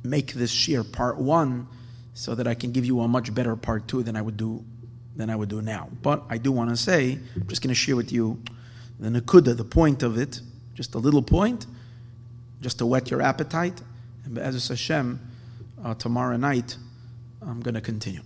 [0.04, 1.66] make this shiur part one
[2.14, 4.66] so that I can give you a much better part two than I would do
[5.16, 5.90] than I would do now.
[6.02, 8.42] But I do want to say, I'm just going to share with you
[9.00, 10.40] the nakuda, the point of it,
[10.74, 11.66] just a little point,
[12.62, 13.82] just to whet your appetite.
[14.26, 15.20] And as Hashem,
[15.84, 16.78] uh, tomorrow night,
[17.42, 18.22] I'm going to continue.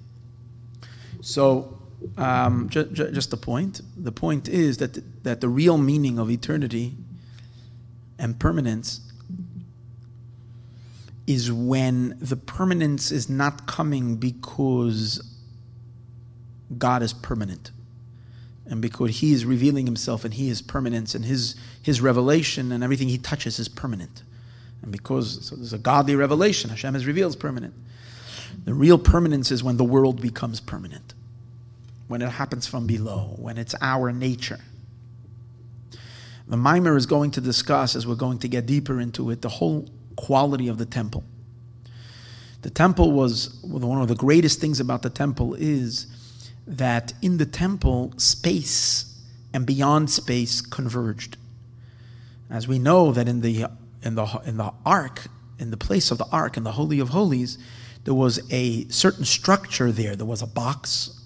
[1.21, 1.77] So,
[2.17, 3.81] um, ju- ju- just the point.
[3.97, 6.95] The point is that that the real meaning of eternity
[8.19, 9.01] and permanence
[11.25, 15.21] is when the permanence is not coming because
[16.75, 17.71] God is permanent.
[18.65, 22.83] And because he is revealing himself and he is permanence and his his revelation and
[22.83, 24.23] everything he touches is permanent.
[24.81, 27.73] And because so there's a godly revelation Hashem has revealed permanent.
[28.65, 31.13] The real permanence is when the world becomes permanent.
[32.07, 34.59] When it happens from below when it's our nature.
[36.47, 39.49] The maamar is going to discuss as we're going to get deeper into it the
[39.49, 41.23] whole quality of the temple.
[42.61, 46.07] The temple was one of the greatest things about the temple is
[46.67, 49.15] that in the temple, space
[49.53, 51.37] and beyond space converged.
[52.49, 53.65] As we know that in the
[54.03, 57.09] in the in the ark, in the place of the ark, in the holy of
[57.09, 57.57] holies,
[58.03, 60.15] there was a certain structure there.
[60.15, 61.19] There was a box,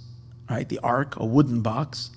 [0.49, 0.67] right?
[0.67, 2.11] The ark, a wooden box,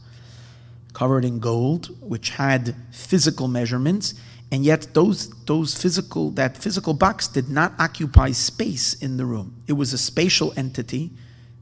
[0.93, 4.15] covered in gold, which had physical measurements
[4.55, 9.57] and yet those those physical that physical box did not occupy space in the room
[9.67, 11.11] it was a spatial entity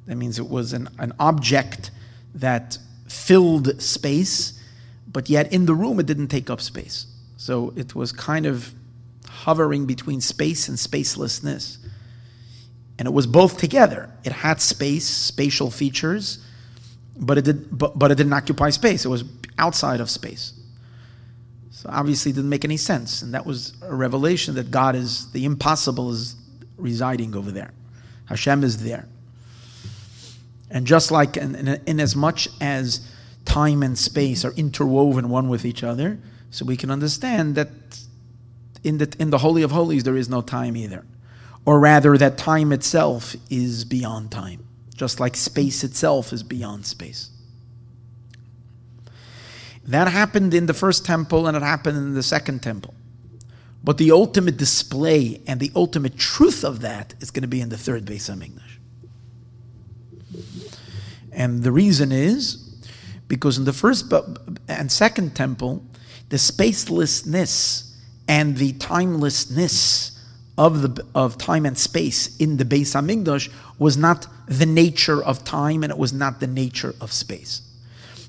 [0.07, 1.90] that means it was an, an object
[2.34, 2.78] that
[3.09, 4.61] filled space
[5.11, 8.72] but yet in the room it didn't take up space so it was kind of
[9.26, 11.78] hovering between space and spacelessness
[12.98, 16.44] and it was both together it had space spatial features
[17.18, 19.24] but it did but, but it didn't occupy space it was
[19.59, 20.55] outside of space
[21.82, 23.22] so obviously it didn't make any sense.
[23.22, 26.36] And that was a revelation that God is, the impossible is
[26.76, 27.72] residing over there.
[28.26, 29.09] Hashem is there.
[30.73, 33.07] And just like in, in, in, as much as
[33.45, 36.18] time and space are interwoven one with each other,
[36.51, 37.68] so we can understand that
[38.83, 41.05] in the, in the Holy of Holies there is no time either.
[41.66, 44.66] Or rather, that time itself is beyond time,
[44.97, 47.29] just like space itself is beyond space.
[49.85, 52.95] That happened in the first temple and it happened in the second temple.
[53.85, 57.68] But the ultimate display and the ultimate truth of that is going to be in
[57.68, 58.72] the third Beis Hamikdash.
[61.33, 62.57] And the reason is
[63.28, 64.12] because in the first
[64.68, 65.83] and second temple,
[66.28, 67.95] the spacelessness
[68.28, 70.18] and the timelessness
[70.59, 75.45] of the of time and space in the Beis Hamikdash was not the nature of
[75.45, 77.62] time and it was not the nature of space.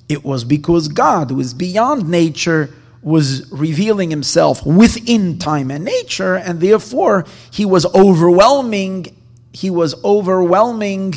[0.07, 6.35] It was because God, who is beyond nature, was revealing himself within time and nature,
[6.35, 9.15] and therefore he was overwhelming,
[9.51, 11.15] he was overwhelming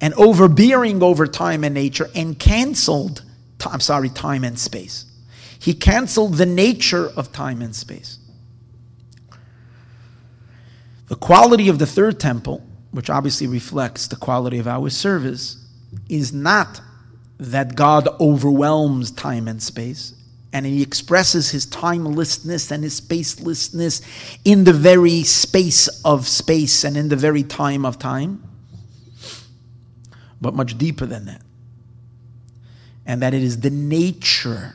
[0.00, 3.22] and overbearing over time and nature and canceled,
[3.66, 5.04] I'm sorry, time and space.
[5.58, 8.18] He canceled the nature of time and space.
[11.08, 15.56] The quality of the third temple, which obviously reflects the quality of our service,
[16.08, 16.80] is not
[17.38, 20.14] that God overwhelms time and space,
[20.52, 24.02] and he expresses his timelessness and his spacelessness
[24.44, 28.42] in the very space of space and in the very time of time,
[30.40, 31.42] but much deeper than that.
[33.06, 34.74] And that it is the nature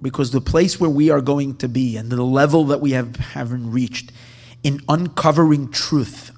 [0.00, 3.16] because the place where we are going to be and the level that we have
[3.16, 4.12] haven't reached
[4.62, 6.30] in uncovering truth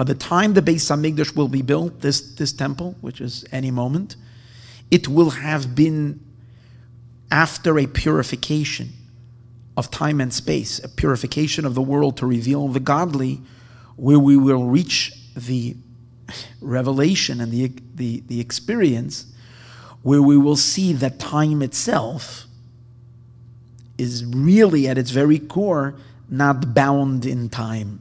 [0.00, 3.70] by the time the Beis Hamikdash will be built, this, this temple, which is any
[3.70, 4.16] moment,
[4.90, 6.20] it will have been
[7.30, 8.94] after a purification
[9.76, 13.42] of time and space, a purification of the world to reveal the godly,
[14.00, 15.76] where we will reach the
[16.62, 19.26] revelation and the, the, the experience
[20.00, 22.46] where we will see that time itself
[23.98, 25.96] is really at its very core
[26.30, 28.00] not bound in time.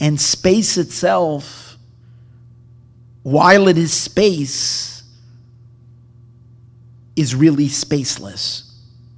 [0.00, 1.76] And space itself,
[3.22, 5.04] while it is space,
[7.14, 8.68] is really spaceless.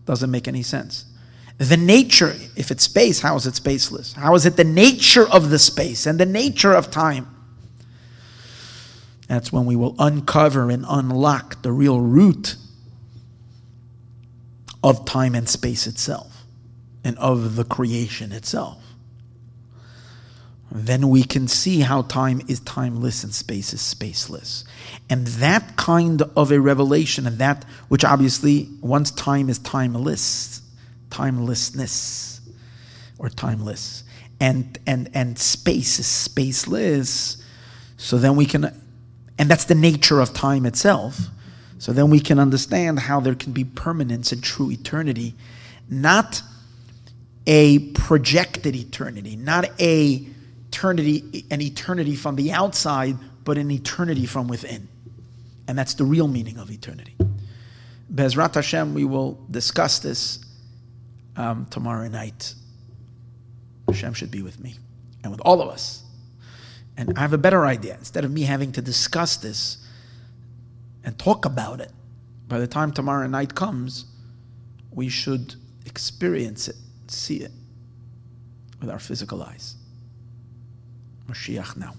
[0.05, 1.07] Doesn't make any sense.
[1.59, 4.15] The nature, if it's space, how is it spaceless?
[4.15, 7.29] How is it the nature of the space and the nature of time?
[9.29, 12.57] That's when we will uncover and unlock the real root
[14.83, 16.45] of time and space itself
[17.05, 18.79] and of the creation itself.
[20.75, 24.65] Then we can see how time is timeless and space is spaceless.
[25.11, 30.62] And that kind of a revelation, and that which obviously, once time is timeless,
[31.13, 32.41] timelessness,
[33.19, 34.05] or timeless,
[34.41, 37.41] and, and, and space is spaceless,
[37.97, 38.65] so then we can,
[39.39, 41.29] and that's the nature of time itself
[41.83, 45.35] so then we can understand how there can be permanence and true eternity,
[45.91, 46.41] not
[47.45, 50.25] a projected eternity, not a
[50.69, 54.87] eternity, an eternity from the outside, but an eternity from within.
[55.67, 57.17] And that's the real meaning of eternity.
[58.15, 60.39] Bezrat Hashem, we will discuss this
[61.37, 62.55] um, tomorrow night.
[63.89, 64.77] Hashem should be with me
[65.23, 66.03] and with all of us.
[66.97, 67.95] And I have a better idea.
[67.95, 69.83] Instead of me having to discuss this,
[71.05, 71.91] and talk about it.
[72.49, 74.07] By the time tomorrow night comes,
[74.91, 75.55] we should
[75.87, 76.77] experience it,
[77.09, 77.53] see it
[78.81, 79.77] with our physical eyes.
[81.29, 81.95] Mashiach now.